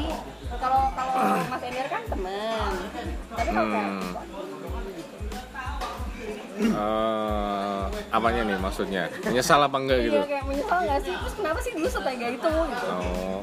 kalau 0.59 0.83
kalau 0.95 1.15
Mas 1.47 1.63
Endar 1.63 1.87
kan 1.87 2.03
teman 2.07 2.73
tapi 3.35 3.51
kalau 3.53 3.69
Hmm. 3.69 4.13
Eh, 6.59 7.83
apanya 8.11 8.43
nih 8.43 8.59
maksudnya? 8.59 9.07
Menyesal 9.23 9.63
apa 9.63 9.79
enggak 9.79 9.99
gitu? 10.03 10.19
iya 10.19 10.27
kayak 10.27 10.45
menyesal 10.51 10.79
nggak 10.83 11.01
sih? 11.07 11.15
Terus 11.15 11.35
kenapa 11.39 11.59
sih 11.63 11.73
dulu 11.79 11.87
setega 11.87 12.29
itu 12.35 12.51
gitu? 12.51 12.87
Oh, 12.91 13.39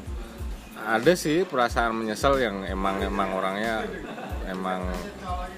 ada 0.84 1.12
sih 1.16 1.38
perasaan 1.48 1.92
menyesal 1.96 2.36
yang 2.36 2.60
emang 2.68 3.00
emang 3.00 3.32
orangnya 3.32 3.88
emang 4.46 4.86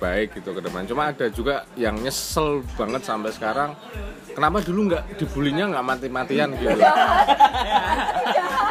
baik 0.00 0.40
gitu 0.40 0.56
ke 0.56 0.60
depan. 0.64 0.84
Cuma 0.88 1.12
ada 1.12 1.26
juga 1.28 1.68
yang 1.76 1.96
nyesel 2.00 2.64
banget 2.74 3.04
sampai 3.04 3.30
sekarang. 3.30 3.76
Kenapa 4.32 4.62
dulu 4.62 4.94
nggak 4.94 5.18
dibulinya 5.18 5.66
nggak 5.70 5.84
mati-matian 5.84 6.54
gitu? 6.54 6.78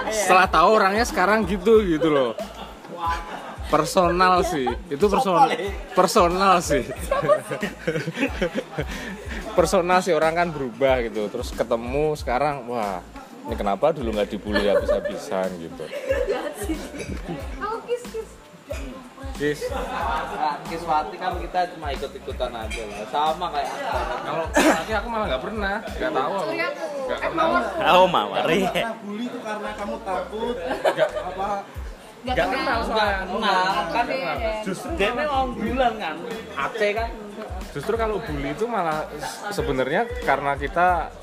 Setelah 0.08 0.48
tahu 0.48 0.70
orangnya 0.80 1.04
sekarang 1.04 1.44
gitu 1.46 1.84
gitu 1.84 2.08
loh. 2.08 2.32
Personal 3.68 4.48
sih, 4.48 4.64
itu 4.88 5.06
personal 5.12 5.52
personal 5.92 6.64
sih. 6.64 6.88
personal 9.60 10.00
sih 10.00 10.16
orang 10.16 10.34
kan 10.40 10.48
berubah 10.56 11.04
gitu. 11.04 11.28
Terus 11.28 11.52
ketemu 11.52 12.16
sekarang, 12.16 12.64
wah 12.72 13.04
ini 13.48 13.56
kenapa 13.60 13.92
dulu 13.92 14.16
nggak 14.16 14.32
dibully 14.32 14.72
habis-habisan 14.72 15.52
gitu. 15.60 15.84
Guys, 19.38 19.62
Nah, 19.70 20.58
Kiswati 20.66 21.14
kan 21.16 21.38
kita 21.38 21.70
cuma 21.72 21.94
ikut-ikutan 21.94 22.50
aja 22.50 22.82
lah. 22.84 23.06
Sama 23.08 23.46
kayak 23.54 23.70
aku. 23.70 23.86
kalau 24.26 24.44
nanti 24.50 24.92
aku 24.92 25.08
malah 25.08 25.26
nggak 25.28 25.44
pernah, 25.44 25.76
nggak 25.86 26.12
tahu. 26.12 26.32
aku. 26.34 26.42
Surya 26.44 26.68
aku 26.68 26.86
Nggak 26.98 27.18
eh 27.18 27.30
kenal. 27.30 27.48
mawar 27.48 27.64
oh 27.94 28.08
mawari 28.10 28.60
Karena 28.66 28.94
bully 28.98 29.24
itu 29.24 29.40
karena 29.40 29.70
kamu 29.72 29.96
takut 30.02 30.56
Nggak 30.58 31.08
apa 31.08 31.48
nggak 32.18 32.36
kenal 32.36 32.50
kenal 32.52 32.80
soalnya. 32.84 33.38
Nah, 33.38 33.86
kan 33.88 34.06
justru 34.66 34.90
dia 34.98 35.10
memang 35.14 35.46
bulan 35.54 35.94
kan. 35.96 36.16
Aceh 36.58 36.92
kan 36.92 37.10
Justru 37.72 37.94
kalau 37.94 38.18
bully 38.18 38.50
itu 38.52 38.66
malah 38.66 39.06
sebenarnya 39.50 40.02
karena 40.26 40.58
kita 40.58 41.14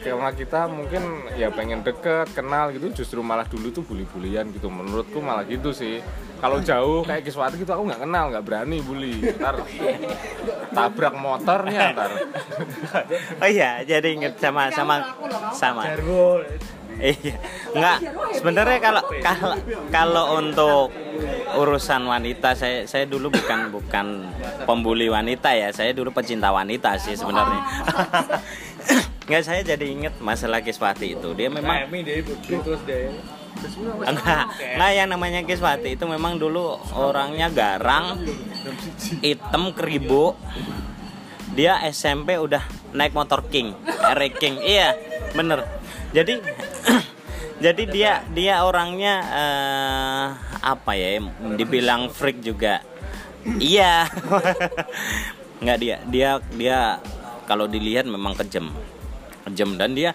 karena 0.00 0.32
kita 0.32 0.64
mungkin 0.64 1.28
ya 1.36 1.52
pengen 1.52 1.84
deket 1.84 2.32
kenal 2.32 2.72
gitu 2.72 2.88
justru 3.04 3.20
malah 3.20 3.44
dulu 3.44 3.68
tuh 3.68 3.84
bully-bulian 3.84 4.48
gitu. 4.56 4.72
Menurutku 4.72 5.20
malah 5.20 5.44
gitu 5.44 5.76
sih. 5.76 6.00
Kalau 6.40 6.56
jauh 6.64 7.04
kayak 7.04 7.28
Kiswati 7.28 7.60
gitu 7.60 7.68
aku 7.68 7.84
nggak 7.84 8.00
kenal 8.08 8.32
nggak 8.32 8.44
berani 8.44 8.80
bully. 8.80 9.20
Ntar 9.36 9.60
tabrak 10.72 11.14
motornya 11.14 11.92
ntar. 11.92 12.10
Oh 13.44 13.48
iya 13.48 13.84
jadi 13.84 14.08
inget 14.16 14.40
sama 14.40 14.72
sama 14.72 15.16
sama. 15.52 15.84
Iya. 17.00 17.36
Nggak 17.76 17.96
sebenarnya 18.40 18.78
kalau 18.80 19.02
kalau 19.20 19.52
kalau 19.92 20.24
untuk 20.40 20.88
urusan 21.60 22.04
wanita 22.04 22.52
saya 22.56 22.84
saya 22.84 23.04
dulu 23.04 23.32
bukan 23.32 23.68
bukan 23.72 24.06
pembuli 24.64 25.12
wanita 25.12 25.52
ya. 25.52 25.68
Saya 25.76 25.92
dulu 25.92 26.08
pecinta 26.12 26.48
wanita 26.52 26.96
sih 26.96 27.16
sebenarnya 27.16 27.60
nggak 29.30 29.46
saya 29.46 29.62
jadi 29.62 29.86
inget 29.86 30.18
masalah 30.18 30.58
Kiswati 30.58 31.14
itu. 31.14 31.30
Dia 31.38 31.46
memang 31.46 31.86
terus 31.86 32.82
deh. 32.82 33.14
enggak. 34.10 34.44
Enggak 34.74 34.90
yang 34.90 35.06
namanya 35.06 35.40
Kiswati 35.46 35.94
itu 35.94 36.02
memang 36.10 36.34
dulu 36.34 36.74
orangnya 36.98 37.46
garang 37.46 38.18
hitam 39.22 39.70
keribu. 39.70 40.34
Dia 41.54 41.78
SMP 41.94 42.42
udah 42.42 42.66
naik 42.90 43.14
motor 43.14 43.46
King 43.46 43.70
R 43.86 44.18
King. 44.34 44.58
Iya 44.66 44.98
bener. 45.38 45.62
Jadi 46.10 46.42
jadi 47.64 47.82
dia 47.86 48.12
dia 48.34 48.66
orangnya 48.66 49.14
eh, 49.30 50.26
apa 50.58 50.98
ya 50.98 51.22
dibilang 51.54 52.10
freak 52.10 52.42
juga. 52.42 52.82
Iya. 53.46 54.10
Nggak 55.62 55.78
dia 55.78 55.96
dia 56.10 56.30
dia 56.58 56.78
kalau 57.46 57.70
dilihat 57.70 58.10
memang 58.10 58.34
kejam 58.34 58.74
kejam 59.46 59.78
dan 59.80 59.96
dia 59.96 60.12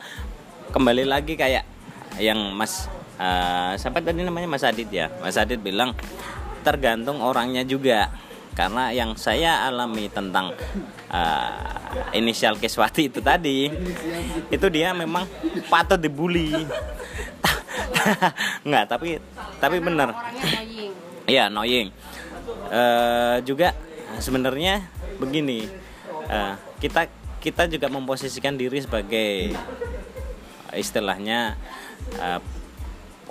kembali 0.72 1.08
lagi 1.08 1.40
kayak 1.40 1.64
yang 2.20 2.56
Mas 2.56 2.88
eh, 3.20 3.74
siapa 3.80 4.00
tadi 4.00 4.24
namanya? 4.24 4.48
Mas 4.48 4.64
Adit 4.64 4.88
ya? 4.92 5.12
Mas 5.20 5.36
Adit 5.40 5.60
bilang 5.60 5.96
tergantung 6.66 7.22
orangnya 7.22 7.64
juga. 7.64 8.10
Karena 8.56 8.88
yang 8.96 9.20
saya 9.20 9.68
alami 9.68 10.08
tentang 10.08 10.56
eh, 11.12 12.16
inisial 12.16 12.56
Keswati 12.56 13.12
itu 13.12 13.20
tadi 13.20 13.68
itu 14.48 14.68
dia 14.72 14.96
memang 14.96 15.28
patut 15.68 16.00
dibully. 16.00 16.56
Nggak 18.68 18.86
tapi 18.88 19.20
tapi 19.60 19.78
benar. 19.84 20.16
annoying. 20.16 20.92
Iya, 21.26 21.50
annoying. 21.50 21.90
Eh, 22.70 23.38
juga 23.50 23.74
sebenarnya 24.22 24.86
begini, 25.18 25.66
eh, 26.30 26.54
kita 26.78 27.10
kita 27.46 27.70
juga 27.70 27.86
memposisikan 27.94 28.58
diri 28.58 28.82
sebagai 28.82 29.54
istilahnya 30.74 31.54
eh, 32.18 32.42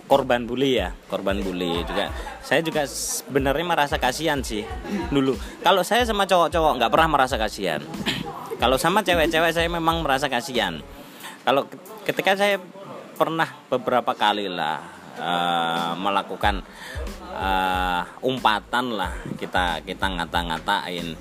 korban 0.06 0.46
bully 0.46 0.78
ya, 0.78 0.94
korban 1.10 1.42
bully 1.42 1.82
juga. 1.82 2.14
Saya 2.46 2.62
juga 2.62 2.86
sebenarnya 2.86 3.66
merasa 3.66 3.98
kasihan 3.98 4.38
sih 4.38 4.62
dulu. 5.10 5.34
Kalau 5.66 5.82
saya 5.82 6.06
sama 6.06 6.30
cowok-cowok 6.30 6.72
nggak 6.78 6.92
pernah 6.94 7.08
merasa 7.10 7.34
kasihan. 7.34 7.82
Kalau 8.62 8.78
sama 8.78 9.02
cewek-cewek 9.02 9.50
saya 9.50 9.66
memang 9.66 10.06
merasa 10.06 10.30
kasihan. 10.30 10.78
Kalau 11.42 11.66
ketika 12.06 12.38
saya 12.38 12.62
pernah 13.18 13.50
beberapa 13.66 14.14
kali 14.14 14.46
lah 14.46 15.03
eh, 15.18 15.92
melakukan 15.98 16.62
eh, 17.34 18.02
umpatan 18.22 18.94
lah 18.94 19.12
kita 19.38 19.82
kita 19.82 20.06
ngata-ngatain. 20.06 21.18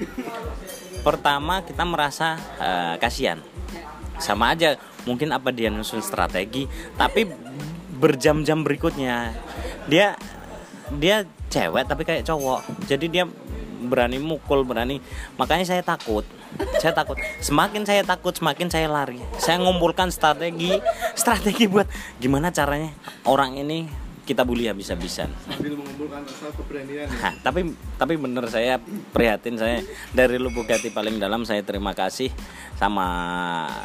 Pertama 1.03 1.61
kita 1.65 1.83
merasa 1.83 2.39
eh, 2.59 2.95
kasihan. 2.97 3.39
Sama 4.21 4.53
aja 4.53 4.77
mungkin 5.03 5.33
apa 5.33 5.51
dia 5.51 5.67
nyusun 5.73 5.99
strategi, 5.99 6.69
tapi 6.95 7.27
berjam-jam 7.97 8.61
berikutnya 8.61 9.35
dia 9.89 10.15
dia 10.97 11.25
cewek 11.49 11.85
tapi 11.85 12.03
kayak 12.05 12.25
cowok. 12.25 12.65
Jadi 12.89 13.05
dia 13.09 13.25
berani 13.85 14.17
mukul, 14.17 14.63
berani. 14.63 15.03
Makanya 15.35 15.67
saya 15.67 15.83
takut. 15.83 16.23
Saya 16.79 16.95
takut. 16.95 17.19
Semakin 17.43 17.83
saya 17.83 18.01
takut, 18.01 18.33
semakin 18.33 18.71
saya 18.71 18.87
lari. 18.87 19.19
Saya 19.37 19.59
ngumpulkan 19.59 20.09
strategi, 20.09 20.79
strategi 21.13 21.67
buat 21.67 21.85
gimana 22.17 22.49
caranya 22.49 22.95
orang 23.27 23.59
ini 23.59 24.03
kita 24.23 24.47
bully 24.47 24.71
habis-habisan. 24.71 25.27
sambil 25.51 25.75
mengumpulkan 25.75 26.23
rasa 26.23 26.47
keberanian 26.55 27.11
ya. 27.11 27.29
Tapi 27.43 27.75
tapi 27.99 28.13
bener 28.15 28.47
saya 28.47 28.79
prihatin 29.11 29.59
saya 29.59 29.83
dari 30.15 30.39
lubuk 30.39 30.63
hati 30.71 30.95
paling 30.95 31.19
dalam 31.19 31.43
saya 31.43 31.59
terima 31.59 31.91
kasih 31.91 32.31
sama 32.79 33.07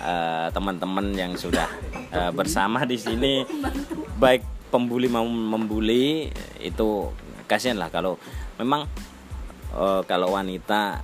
eh, 0.06 0.46
teman-teman 0.54 1.10
yang 1.10 1.34
sudah 1.34 1.66
eh, 2.14 2.30
bersama 2.30 2.86
di 2.86 2.94
sini 2.94 3.42
baik 4.14 4.70
pembuli 4.70 5.10
mau 5.10 5.26
membuli 5.26 6.30
itu 6.62 7.10
kasihan 7.50 7.80
lah 7.80 7.90
kalau 7.90 8.14
memang 8.62 8.86
eh, 9.74 10.02
kalau 10.06 10.32
wanita 10.32 11.02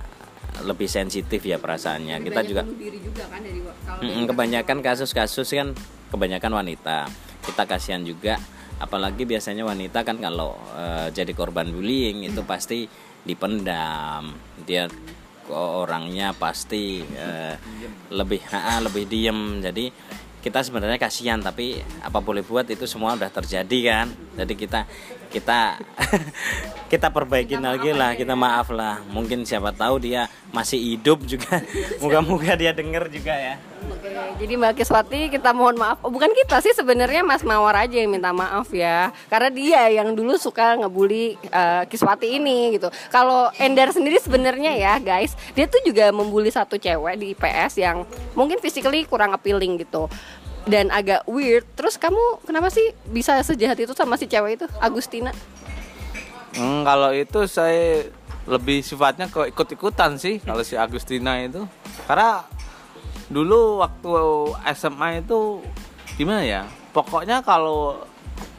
lebih 0.63 0.87
sensitif 0.87 1.43
ya 1.43 1.59
perasaannya. 1.59 2.23
Kita 2.23 2.39
Banyak 2.39 2.49
juga 2.49 2.61
bunuh 2.63 2.79
diri 2.79 2.99
juga 3.03 3.23
kan 3.27 3.43
dari 3.43 3.59
kalau 3.59 3.99
Mm-mm, 3.99 4.23
kebanyakan 4.31 4.77
kasus-kasus. 4.79 5.47
kan 5.51 5.75
kebanyakan 6.13 6.51
wanita. 6.63 7.11
Kita 7.43 7.63
kasihan 7.67 8.01
juga 8.07 8.39
apalagi 8.79 9.23
biasanya 9.27 9.67
wanita 9.67 10.03
kan 10.07 10.19
kalau 10.19 10.55
eh, 10.75 11.11
jadi 11.11 11.31
korban 11.35 11.67
bullying 11.71 12.23
itu 12.23 12.39
pasti 12.47 12.87
dipendam. 13.27 14.31
Dia 14.63 14.87
orangnya 15.51 16.31
pasti 16.31 17.03
eh, 17.03 17.55
lebih 18.15 18.41
ah, 18.55 18.79
lebih 18.79 19.05
diem. 19.11 19.59
Jadi 19.59 19.91
kita 20.45 20.61
sebenarnya 20.61 21.01
kasihan 21.01 21.41
tapi 21.41 21.81
apa 22.05 22.21
boleh 22.21 22.45
buat 22.45 22.69
itu 22.69 22.85
semua 22.85 23.17
udah 23.17 23.29
terjadi 23.33 23.79
kan. 23.91 24.07
Jadi 24.39 24.53
kita 24.55 24.85
kita 25.35 25.75
kita 26.91 27.11
perbaikin 27.11 27.59
lagi 27.59 27.91
lah 27.91 28.15
kita 28.15 28.39
maaf 28.39 28.71
lah 28.71 29.03
mungkin 29.11 29.43
siapa 29.43 29.75
tahu 29.75 29.99
dia 29.99 30.31
masih 30.55 30.79
hidup 30.79 31.27
juga 31.27 31.59
moga-moga 32.01 32.55
dia 32.55 32.71
denger 32.71 33.11
juga 33.11 33.35
ya 33.35 33.55
Oke, 33.85 34.09
jadi 34.41 34.53
Mbak 34.57 34.81
Kiswati 34.81 35.29
kita 35.29 35.53
mohon 35.53 35.77
maaf. 35.77 36.01
Oh, 36.01 36.09
bukan 36.09 36.33
kita 36.33 36.57
sih 36.57 36.73
sebenarnya 36.73 37.21
Mas 37.21 37.45
Mawar 37.45 37.85
aja 37.85 38.01
yang 38.01 38.09
minta 38.09 38.33
maaf 38.33 38.73
ya. 38.73 39.13
Karena 39.29 39.53
dia 39.53 39.81
yang 40.01 40.17
dulu 40.17 40.41
suka 40.41 40.73
ngebully 40.81 41.37
eh, 41.37 41.83
Kiswati 41.85 42.41
ini 42.41 42.81
gitu. 42.81 42.89
Kalau 43.13 43.53
Endar 43.61 43.93
sendiri 43.93 44.17
sebenarnya 44.17 44.73
ya 44.73 44.97
guys, 44.97 45.37
dia 45.53 45.69
tuh 45.69 45.85
juga 45.85 46.09
membuli 46.09 46.49
satu 46.49 46.81
cewek 46.81 47.15
di 47.21 47.37
IPS 47.37 47.77
yang 47.77 48.09
mungkin 48.33 48.57
physically 48.57 49.05
kurang 49.05 49.37
appealing 49.37 49.77
gitu. 49.77 50.09
Dan 50.65 50.89
agak 50.89 51.25
weird. 51.29 51.65
Terus 51.77 51.95
kamu 52.01 52.41
kenapa 52.45 52.73
sih 52.73 52.93
bisa 53.09 53.37
sejahat 53.45 53.77
itu 53.77 53.93
sama 53.93 54.17
si 54.17 54.25
cewek 54.25 54.61
itu, 54.61 54.65
Agustina? 54.81 55.29
Hmm, 56.57 56.81
kalau 56.81 57.13
itu 57.13 57.45
saya 57.45 58.09
lebih 58.45 58.85
sifatnya 58.85 59.29
ke 59.29 59.49
ikut-ikutan 59.49 60.17
sih 60.21 60.41
kalau 60.41 60.61
si 60.65 60.77
Agustina 60.77 61.41
itu. 61.41 61.65
Karena 62.09 62.45
dulu 63.29 63.81
waktu 63.81 64.09
SMA 64.77 65.25
itu 65.25 65.61
gimana 66.17 66.41
ya? 66.45 66.63
Pokoknya 66.93 67.43
kalau 67.43 68.05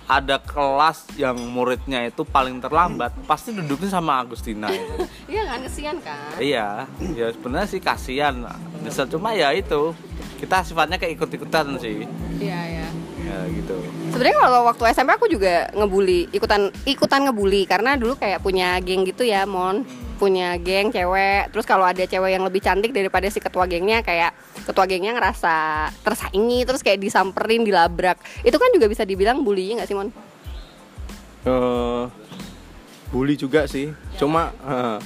ada 0.06 0.38
kelas 0.38 1.02
yang 1.18 1.34
muridnya 1.50 2.06
itu 2.06 2.22
paling 2.22 2.62
terlambat, 2.62 3.10
pasti 3.26 3.50
duduknya 3.50 3.90
sama 3.90 4.22
Agustina 4.22 4.70
itu. 4.70 4.94
Iya 5.26 5.42
kan 5.42 5.58
kesian 5.66 5.96
kan? 5.98 6.38
iya, 6.38 6.86
ya 7.18 7.26
sebenarnya 7.34 7.66
sih 7.66 7.82
kasihan. 7.82 8.46
Bisa 8.78 9.02
cuma 9.10 9.34
ya 9.34 9.50
itu 9.50 9.90
kita 10.38 10.62
sifatnya 10.62 11.02
kayak 11.02 11.18
ikut-ikutan 11.18 11.74
sih. 11.82 12.06
Iya 12.38 12.60
ya. 12.62 12.88
Ya 13.26 13.38
gitu. 13.50 13.74
Sebenarnya 14.14 14.38
kalau 14.38 14.60
waktu 14.70 14.82
SMP 14.94 15.10
aku 15.18 15.26
juga 15.26 15.66
ngebully, 15.74 16.30
ikutan 16.30 16.70
ikutan 16.86 17.26
ngebully 17.26 17.66
karena 17.66 17.98
dulu 17.98 18.14
kayak 18.14 18.38
punya 18.38 18.78
geng 18.78 19.02
gitu 19.02 19.26
ya, 19.26 19.42
Mon. 19.50 19.82
Punya 20.14 20.54
geng 20.62 20.94
cewek. 20.94 21.50
Terus 21.50 21.66
kalau 21.66 21.82
ada 21.82 22.06
cewek 22.06 22.38
yang 22.38 22.46
lebih 22.46 22.62
cantik 22.62 22.94
daripada 22.94 23.26
si 23.26 23.42
ketua 23.42 23.66
gengnya 23.66 24.06
kayak 24.06 24.30
ketua 24.66 24.84
gengnya 24.90 25.14
ngerasa 25.14 25.88
tersaingi 26.02 26.66
terus 26.66 26.82
kayak 26.82 26.98
disamperin, 26.98 27.62
dilabrak. 27.62 28.18
Itu 28.42 28.58
kan 28.58 28.74
juga 28.74 28.90
bisa 28.90 29.06
dibilang 29.06 29.46
bullying 29.46 29.78
nggak 29.78 29.88
sih, 29.88 29.94
Mon? 29.94 30.10
Eh, 31.46 32.04
bully 33.10 33.38
juga 33.38 33.70
sih 33.70 33.94
cuma 34.18 34.50
eh, 34.66 34.98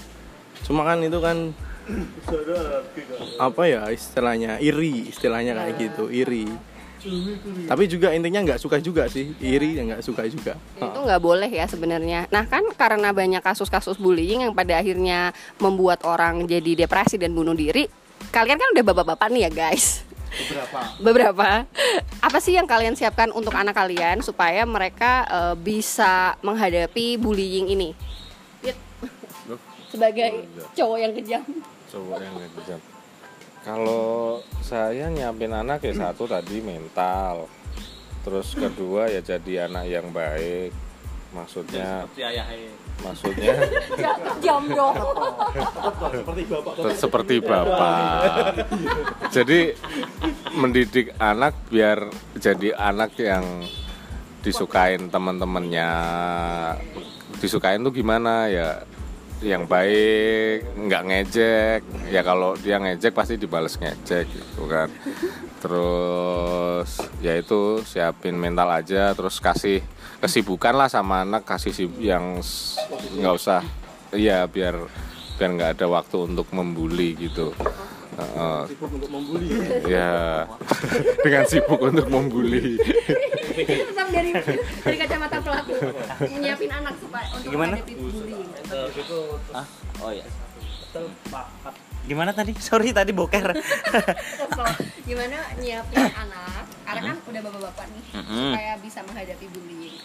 cuma 0.64 0.82
kan 0.88 0.98
itu 1.04 1.18
kan 1.20 1.52
apa 3.36 3.62
ya 3.66 3.82
istilahnya 3.90 4.62
iri 4.62 5.10
istilahnya 5.10 5.52
kayak 5.58 5.74
gitu 5.76 6.04
iri 6.08 6.46
tapi 7.64 7.88
juga 7.88 8.12
intinya 8.12 8.44
nggak 8.44 8.60
suka 8.60 8.76
juga 8.80 9.08
sih 9.08 9.32
iri 9.40 9.80
ya 9.80 9.82
nggak 9.88 10.04
suka 10.04 10.28
juga 10.28 10.54
Ya, 10.76 10.84
itu 10.88 11.00
nggak 11.00 11.22
boleh 11.24 11.48
ya 11.48 11.64
sebenarnya. 11.64 12.28
Nah 12.28 12.44
kan 12.44 12.60
karena 12.76 13.08
banyak 13.12 13.40
kasus-kasus 13.40 13.96
bullying 13.96 14.44
yang 14.44 14.52
pada 14.52 14.80
akhirnya 14.80 15.32
membuat 15.60 16.04
orang 16.04 16.44
jadi 16.44 16.84
depresi 16.84 17.16
dan 17.16 17.32
bunuh 17.32 17.56
diri. 17.56 17.88
Kalian 18.28 18.60
kan 18.60 18.68
udah 18.76 18.84
bapak-bapak 18.84 19.28
nih 19.32 19.48
ya 19.48 19.50
guys. 19.50 20.04
Beberapa. 20.30 20.80
Beberapa. 21.00 21.48
Apa 22.20 22.38
sih 22.38 22.54
yang 22.54 22.68
kalian 22.68 22.94
siapkan 22.94 23.32
untuk 23.32 23.56
anak 23.56 23.74
kalian 23.74 24.20
supaya 24.20 24.62
mereka 24.68 25.24
eh, 25.26 25.54
bisa 25.56 26.36
menghadapi 26.44 27.16
bullying 27.16 27.72
ini? 27.72 27.90
Yit. 28.62 28.76
Sebagai 29.90 30.46
cowok 30.78 30.98
yang 31.02 31.12
kejam. 31.16 31.42
coba 31.90 32.22
yang 32.22 32.38
kejam 32.62 32.78
kalau 33.60 34.40
saya 34.62 35.10
nyiapin 35.12 35.52
anak 35.52 35.84
ya 35.84 35.92
satu 35.92 36.24
tadi 36.24 36.62
mental 36.64 37.50
terus 38.22 38.54
kedua 38.54 39.10
ya 39.10 39.20
jadi 39.20 39.68
anak 39.68 39.84
yang 39.90 40.06
baik 40.14 40.72
maksudnya 41.34 42.08
maksudnya? 43.04 43.54
Kejam 43.96 44.62
dong. 44.72 44.96
seperti 46.94 47.40
bapak. 47.42 48.66
Jadi 49.32 49.74
mendidik 50.56 51.16
anak 51.20 51.56
biar 51.68 52.08
jadi 52.36 52.76
anak 52.76 53.16
yang 53.20 53.64
disukain 54.40 55.12
teman-temannya. 55.12 55.90
Disukain 57.40 57.84
tuh 57.84 57.92
gimana? 57.92 58.48
Ya 58.48 58.84
yang 59.40 59.64
baik 59.64 60.76
nggak 60.76 61.02
ngejek. 61.08 61.80
Ya 62.12 62.20
kalau 62.20 62.56
dia 62.60 62.76
ngejek 62.76 63.16
pasti 63.16 63.40
dibales 63.40 63.76
ngejek 63.80 64.28
gitu 64.28 64.68
kan. 64.68 64.88
Terus 65.60 66.90
ya 67.24 67.36
itu 67.36 67.80
siapin 67.84 68.36
mental 68.36 68.68
aja 68.68 69.12
terus 69.16 69.40
kasih 69.40 69.80
kesibukan 70.20 70.76
lah 70.76 70.88
sama 70.92 71.24
anak 71.24 71.48
kasih 71.48 71.72
sib 71.72 71.92
yang 71.96 72.38
nggak 73.16 73.34
usah 73.34 73.64
iya 74.12 74.44
biar 74.44 74.76
biar 75.40 75.50
nggak 75.56 75.70
ada 75.80 75.86
waktu 75.88 76.16
untuk 76.28 76.46
membuli 76.52 77.16
gitu. 77.16 77.56
Heeh. 78.20 78.60
ya 79.88 80.44
dengan 81.24 81.44
sibuk 81.48 81.80
untuk 81.80 82.04
membuli. 82.12 82.76
Tetap 83.64 84.08
dari 84.12 84.30
dari 84.84 84.96
kacamata 85.00 85.40
pelaku. 85.40 85.72
Menyiapin 86.28 86.68
anak 86.68 86.94
supaya 87.00 87.26
untuk 87.32 87.48
Gimana? 87.48 87.80
bullying. 87.80 88.48
ah 89.56 89.66
oh 90.04 90.12
ya 90.12 90.26
gimana 92.10 92.34
tadi? 92.34 92.52
Sorry 92.58 92.90
tadi 92.90 93.14
boker. 93.14 93.54
Gimana 95.08 95.38
nyiapin 95.62 96.02
anak 96.10 96.64
karena 96.96 97.12
kan 97.14 97.18
udah 97.30 97.40
bapak-bapak 97.46 97.86
nih 97.92 98.04
Mm-mm. 98.18 98.50
supaya 98.50 98.72
bisa 98.82 98.98
menghadapi 99.06 99.46
bullying 99.52 99.96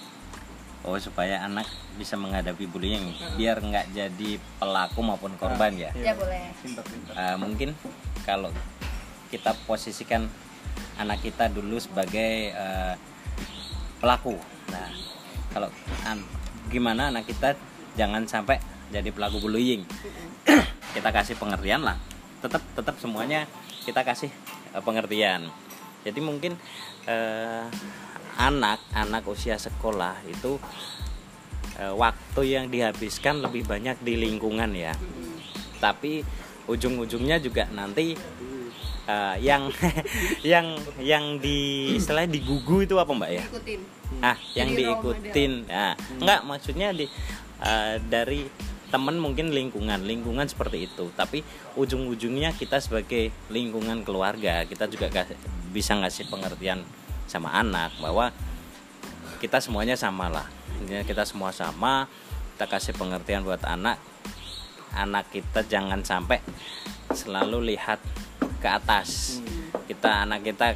oh 0.85 0.97
supaya 1.01 1.35
anak 1.41 1.67
bisa 1.97 2.13
menghadapi 2.13 2.65
bullying 2.69 3.05
biar 3.35 3.57
nggak 3.57 3.85
jadi 3.89 4.31
pelaku 4.61 4.99
maupun 5.01 5.33
korban 5.41 5.73
ya 5.73 5.89
ya 5.97 6.13
boleh 6.13 6.53
Uh, 7.15 7.35
mungkin 7.39 7.71
kalau 8.27 8.51
kita 9.29 9.57
posisikan 9.65 10.27
anak 10.99 11.23
kita 11.23 11.47
dulu 11.51 11.79
sebagai 11.79 12.53
uh, 12.55 12.93
pelaku. 13.99 14.37
Nah, 14.71 14.89
kalau 15.51 15.69
an- 16.03 16.27
gimana 16.71 17.11
anak 17.11 17.27
kita 17.27 17.55
jangan 17.95 18.27
sampai 18.27 18.59
jadi 18.91 19.09
pelaku 19.11 19.43
bullying. 19.43 19.83
kita 20.95 21.09
kasih 21.11 21.35
pengertian 21.35 21.83
lah. 21.83 21.99
Tetap 22.39 22.61
tetap 22.75 22.95
semuanya 23.01 23.49
kita 23.83 24.03
kasih 24.05 24.31
uh, 24.75 24.81
pengertian. 24.83 25.49
Jadi 26.05 26.19
mungkin 26.21 26.53
uh, 27.09 27.65
anak 28.37 28.79
anak 28.93 29.25
usia 29.25 29.57
sekolah 29.57 30.21
itu 30.29 30.61
uh, 31.81 31.93
waktu 31.97 32.41
yang 32.45 32.69
dihabiskan 32.69 33.41
lebih 33.41 33.65
banyak 33.65 33.97
di 34.05 34.13
lingkungan 34.15 34.69
ya. 34.77 34.93
Tapi 35.81 36.21
ujung-ujungnya 36.65 37.37
juga 37.41 37.69
nanti 37.69 38.17
eh, 39.05 39.35
yang 39.41 39.69
yang 40.53 40.67
yang 40.97 41.37
di 41.37 41.93
istilahnya 41.97 42.37
digugu 42.37 42.85
itu 42.85 42.97
apa 42.97 43.11
mbak 43.13 43.31
ya? 43.31 43.43
Ikutin. 43.45 43.81
Ah 44.21 44.37
yang 44.57 44.69
Jadi 44.73 44.79
diikutin. 44.81 45.51
Nah 45.69 45.93
enggak 46.21 46.41
maksudnya 46.45 46.89
di 46.93 47.05
eh, 47.61 47.95
dari 48.01 48.49
teman 48.89 49.17
mungkin 49.19 49.51
lingkungan 49.51 50.05
lingkungan 50.05 50.49
seperti 50.49 50.89
itu. 50.89 51.13
Tapi 51.13 51.45
ujung-ujungnya 51.77 52.53
kita 52.57 52.81
sebagai 52.81 53.29
lingkungan 53.53 54.01
keluarga 54.01 54.65
kita 54.65 54.89
juga 54.89 55.09
bisa 55.75 55.99
ngasih 55.99 56.31
pengertian 56.31 56.87
sama 57.27 57.51
anak 57.51 57.91
bahwa 57.99 58.31
kita 59.43 59.59
semuanya 59.59 59.99
sama 59.99 60.31
lah. 60.31 60.47
Intinya 60.79 61.03
kita 61.03 61.27
semua 61.27 61.51
sama 61.51 62.07
kita 62.55 62.71
kasih 62.71 62.95
pengertian 62.95 63.43
buat 63.43 63.59
anak. 63.67 63.99
Anak 64.95 65.27
kita 65.35 65.67
jangan 65.67 65.99
sampai 66.07 66.39
selalu 67.11 67.75
lihat 67.75 67.99
ke 68.63 68.67
atas. 68.71 69.43
Kita 69.91 70.23
anak 70.23 70.47
kita 70.47 70.71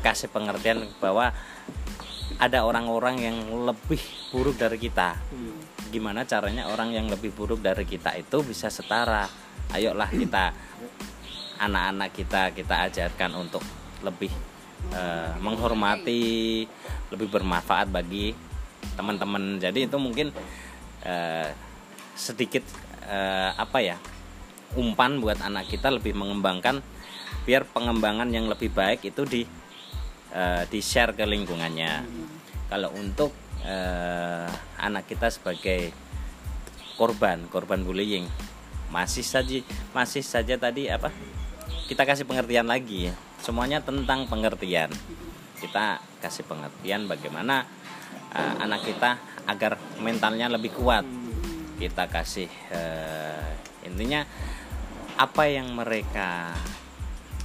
kasih 0.00 0.32
pengertian 0.32 0.88
bahwa 1.04 1.36
ada 2.40 2.64
orang-orang 2.64 3.20
yang 3.20 3.36
lebih 3.68 4.00
buruk 4.32 4.56
dari 4.56 4.80
kita. 4.80 5.20
Gimana 5.92 6.24
caranya 6.24 6.72
orang 6.72 6.96
yang 6.96 7.12
lebih 7.12 7.36
buruk 7.36 7.60
dari 7.60 7.84
kita 7.84 8.16
itu 8.16 8.40
bisa 8.40 8.72
setara? 8.72 9.28
Ayolah 9.76 10.08
kita 10.08 10.56
anak-anak 11.60 12.10
kita 12.16 12.42
kita 12.56 12.74
ajarkan 12.88 13.44
untuk 13.44 13.60
lebih 14.04 14.30
eh, 14.92 15.32
menghormati 15.40 16.64
lebih 17.08 17.28
bermanfaat 17.32 17.88
bagi 17.88 18.36
teman-teman. 18.94 19.58
Jadi 19.58 19.88
itu 19.88 19.96
mungkin 19.96 20.28
eh, 21.02 21.48
sedikit 22.14 22.62
eh, 23.08 23.50
apa 23.56 23.80
ya 23.80 23.96
umpan 24.76 25.22
buat 25.22 25.40
anak 25.40 25.70
kita 25.70 25.88
lebih 25.88 26.12
mengembangkan 26.12 26.82
biar 27.48 27.64
pengembangan 27.68 28.30
yang 28.30 28.46
lebih 28.46 28.70
baik 28.70 29.02
itu 29.08 29.24
di 29.24 29.42
eh, 30.36 30.62
di 30.68 30.80
share 30.84 31.16
ke 31.16 31.24
lingkungannya. 31.24 32.04
Kalau 32.68 32.92
untuk 32.94 33.32
eh, 33.64 34.48
anak 34.78 35.08
kita 35.08 35.32
sebagai 35.32 36.04
korban 36.94 37.50
korban 37.50 37.82
bullying 37.82 38.26
masih 38.90 39.26
saja 39.26 39.58
masih 39.90 40.22
saja 40.22 40.54
tadi 40.54 40.86
apa 40.86 41.10
kita 41.90 42.06
kasih 42.06 42.22
pengertian 42.22 42.70
lagi 42.70 43.10
ya 43.10 43.14
semuanya 43.44 43.84
tentang 43.84 44.24
pengertian. 44.24 44.88
Kita 45.60 46.00
kasih 46.24 46.48
pengertian 46.48 47.04
bagaimana 47.04 47.68
uh, 48.32 48.54
anak 48.64 48.88
kita 48.88 49.20
agar 49.44 49.76
mentalnya 50.00 50.48
lebih 50.48 50.72
kuat. 50.72 51.04
Kita 51.76 52.08
kasih 52.08 52.48
uh, 52.72 53.52
intinya 53.84 54.24
apa 55.20 55.44
yang 55.44 55.76
mereka 55.76 56.56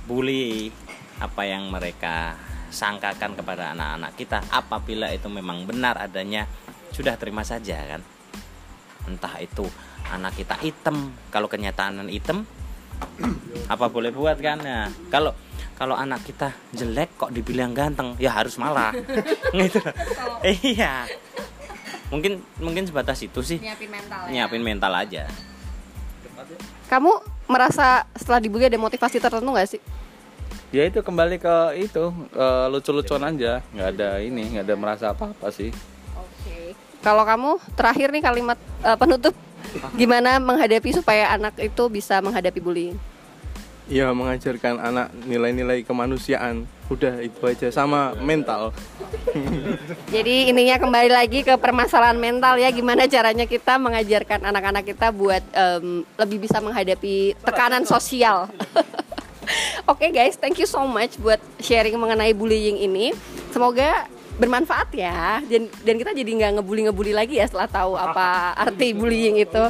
bully 0.08 0.72
apa 1.20 1.44
yang 1.44 1.68
mereka 1.68 2.40
sangkakan 2.72 3.36
kepada 3.36 3.76
anak-anak 3.76 4.16
kita 4.16 4.40
apabila 4.50 5.12
itu 5.12 5.28
memang 5.28 5.68
benar 5.68 6.00
adanya 6.00 6.48
sudah 6.96 7.20
terima 7.20 7.44
saja 7.44 7.76
kan. 7.84 8.02
Entah 9.04 9.36
itu 9.44 9.68
anak 10.16 10.40
kita 10.40 10.56
hitam 10.64 11.12
kalau 11.28 11.52
kenyataan 11.52 12.08
hitam 12.08 12.48
apa 13.74 13.86
boleh 13.88 14.12
buat 14.14 14.38
kan? 14.40 14.60
Nah, 14.62 14.90
kalau 15.12 15.32
kalau 15.80 15.96
anak 15.96 16.28
kita 16.28 16.52
jelek 16.76 17.16
kok 17.16 17.32
dibilang 17.32 17.72
ganteng 17.72 18.20
ya 18.20 18.36
harus 18.36 18.60
malah. 18.60 18.92
Gitu. 19.56 19.80
Iya. 20.44 21.08
Mungkin 22.12 22.44
mungkin 22.60 22.84
sebatas 22.84 23.24
itu 23.24 23.40
sih. 23.40 23.64
Nyiapin 23.64 23.88
mental 23.88 24.22
ya. 24.28 24.30
nyiapin 24.32 24.64
mental 24.64 24.92
aja. 24.92 25.24
Kamu 26.92 27.12
merasa 27.48 28.04
setelah 28.18 28.42
dibully 28.42 28.68
ada 28.68 28.80
motivasi 28.82 29.22
tertentu 29.22 29.50
nggak 29.50 29.70
sih? 29.72 29.82
ya 30.70 30.86
itu 30.86 31.02
kembali 31.02 31.42
ke 31.42 31.56
itu 31.82 32.14
eh, 32.34 32.66
lucu-lucuan 32.70 33.26
aja. 33.26 33.62
Nggak 33.74 33.90
ada 33.98 34.10
ini 34.22 34.44
nggak 34.58 34.66
ada 34.66 34.76
merasa 34.78 35.06
apa-apa 35.14 35.50
sih. 35.50 35.74
Oke. 36.14 36.78
Kalau 37.02 37.24
kamu 37.26 37.58
terakhir 37.74 38.14
nih 38.14 38.24
kalimat 38.24 38.58
eh, 38.86 38.98
penutup 38.98 39.34
gimana 39.96 40.38
menghadapi 40.38 40.90
supaya 40.96 41.34
anak 41.34 41.58
itu 41.60 41.84
bisa 41.92 42.20
menghadapi 42.20 42.60
bullying? 42.62 42.96
Ya 43.90 44.14
mengajarkan 44.14 44.78
anak 44.78 45.10
nilai-nilai 45.26 45.82
kemanusiaan. 45.82 46.70
Udah 46.94 47.22
itu 47.22 47.42
aja 47.42 47.74
sama 47.74 48.14
mental. 48.22 48.70
Jadi 50.14 50.54
ininya 50.54 50.78
kembali 50.78 51.10
lagi 51.10 51.42
ke 51.42 51.58
permasalahan 51.58 52.18
mental 52.18 52.58
ya 52.62 52.70
gimana 52.70 53.10
caranya 53.10 53.50
kita 53.50 53.82
mengajarkan 53.82 54.46
anak-anak 54.46 54.86
kita 54.94 55.10
buat 55.10 55.42
em, 55.54 56.06
lebih 56.22 56.46
bisa 56.46 56.62
menghadapi 56.62 57.34
tekanan 57.42 57.86
sosial. 57.86 58.50
Oke 59.90 60.14
guys, 60.14 60.38
thank 60.38 60.62
you 60.62 60.70
so 60.70 60.86
much 60.86 61.18
buat 61.18 61.42
sharing 61.58 61.98
mengenai 61.98 62.34
bullying 62.38 62.78
ini. 62.78 63.10
Semoga 63.50 64.06
bermanfaat 64.40 64.90
ya. 64.96 65.44
Dan 65.44 65.68
dan 65.84 65.96
kita 66.00 66.16
jadi 66.16 66.32
nggak 66.32 66.52
ngebully 66.60 66.82
ngebully 66.88 67.14
lagi 67.14 67.38
ya 67.38 67.46
setelah 67.46 67.68
tahu 67.68 68.00
apa 68.00 68.28
arti 68.66 68.96
bullying 68.96 69.44
itu. 69.44 69.64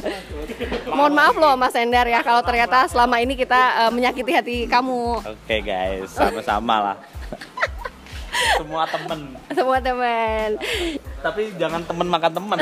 Mohon 0.88 1.12
maaf 1.12 1.34
loh 1.36 1.54
Mas 1.58 1.74
Endar 1.74 2.06
ya 2.06 2.22
kalau 2.22 2.40
ternyata 2.46 2.86
selama 2.86 3.18
ini 3.18 3.34
kita 3.34 3.86
eh, 3.86 3.90
menyakiti 3.90 4.32
hati 4.32 4.56
kamu. 4.70 5.20
Oke 5.26 5.56
guys 5.60 6.14
sama-sama 6.14 6.94
lah. 6.94 6.96
Semua 8.56 8.86
temen. 8.86 9.20
Semua 9.52 9.78
teman. 9.82 10.50
tapi 11.20 11.52
jangan 11.60 11.84
temen 11.84 12.08
makan 12.08 12.32
temen. 12.32 12.58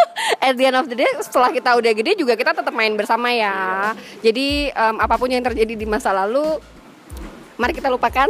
At 0.44 0.58
the 0.58 0.64
end 0.68 0.76
of 0.76 0.84
the 0.90 0.98
day 0.98 1.08
setelah 1.24 1.48
kita 1.48 1.72
udah 1.78 1.92
gede 1.96 2.12
juga 2.18 2.36
kita 2.36 2.52
tetap 2.52 2.74
main 2.74 2.92
bersama 2.92 3.32
ya. 3.32 3.92
Jadi 4.20 4.68
em, 4.68 4.96
apa 5.00 5.16
pun 5.16 5.32
yang 5.32 5.40
terjadi 5.40 5.72
di 5.72 5.86
masa 5.88 6.12
lalu 6.12 6.60
mari 7.56 7.72
kita 7.72 7.88
lupakan 7.88 8.28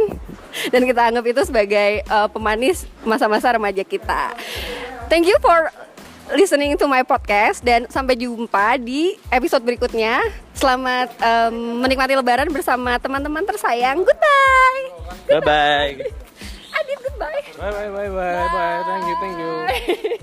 dan 0.69 0.81
kita 0.83 1.01
anggap 1.09 1.25
itu 1.27 1.41
sebagai 1.45 2.03
eh, 2.03 2.27
pemanis 2.31 2.85
masa-masa 3.03 3.55
remaja 3.55 3.83
kita. 3.85 4.35
Thank 5.07 5.27
you 5.27 5.37
for 5.43 5.69
listening 6.31 6.79
to 6.79 6.87
my 6.87 7.03
podcast 7.03 7.59
dan 7.61 7.85
sampai 7.91 8.15
jumpa 8.15 8.79
di 8.79 9.19
episode 9.27 9.61
berikutnya. 9.67 10.23
Selamat 10.55 11.11
em, 11.19 11.83
menikmati 11.83 12.15
lebaran 12.15 12.47
bersama 12.47 12.95
teman-teman 12.95 13.43
tersayang. 13.43 13.99
Goodbye. 14.01 14.83
Bye 15.27 15.43
bye 15.43 15.93
Adit 16.79 16.99
goodbye. 17.03 17.43
Bye 17.59 17.71
bye 17.71 17.89
bye. 17.91 18.09
Bye 18.09 18.49
bye. 18.49 18.81
Thank 18.87 19.03
you 19.05 19.15
thank 19.19 19.35
you. 19.37 19.51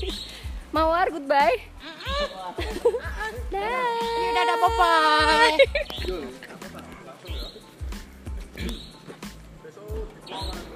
Mawar 0.74 1.06
goodbye. 1.10 1.56
Dah. 3.50 3.84
Dadah 4.36 4.56
bye 4.56 4.72
bye 4.78 6.46
Walmart. 10.30 10.69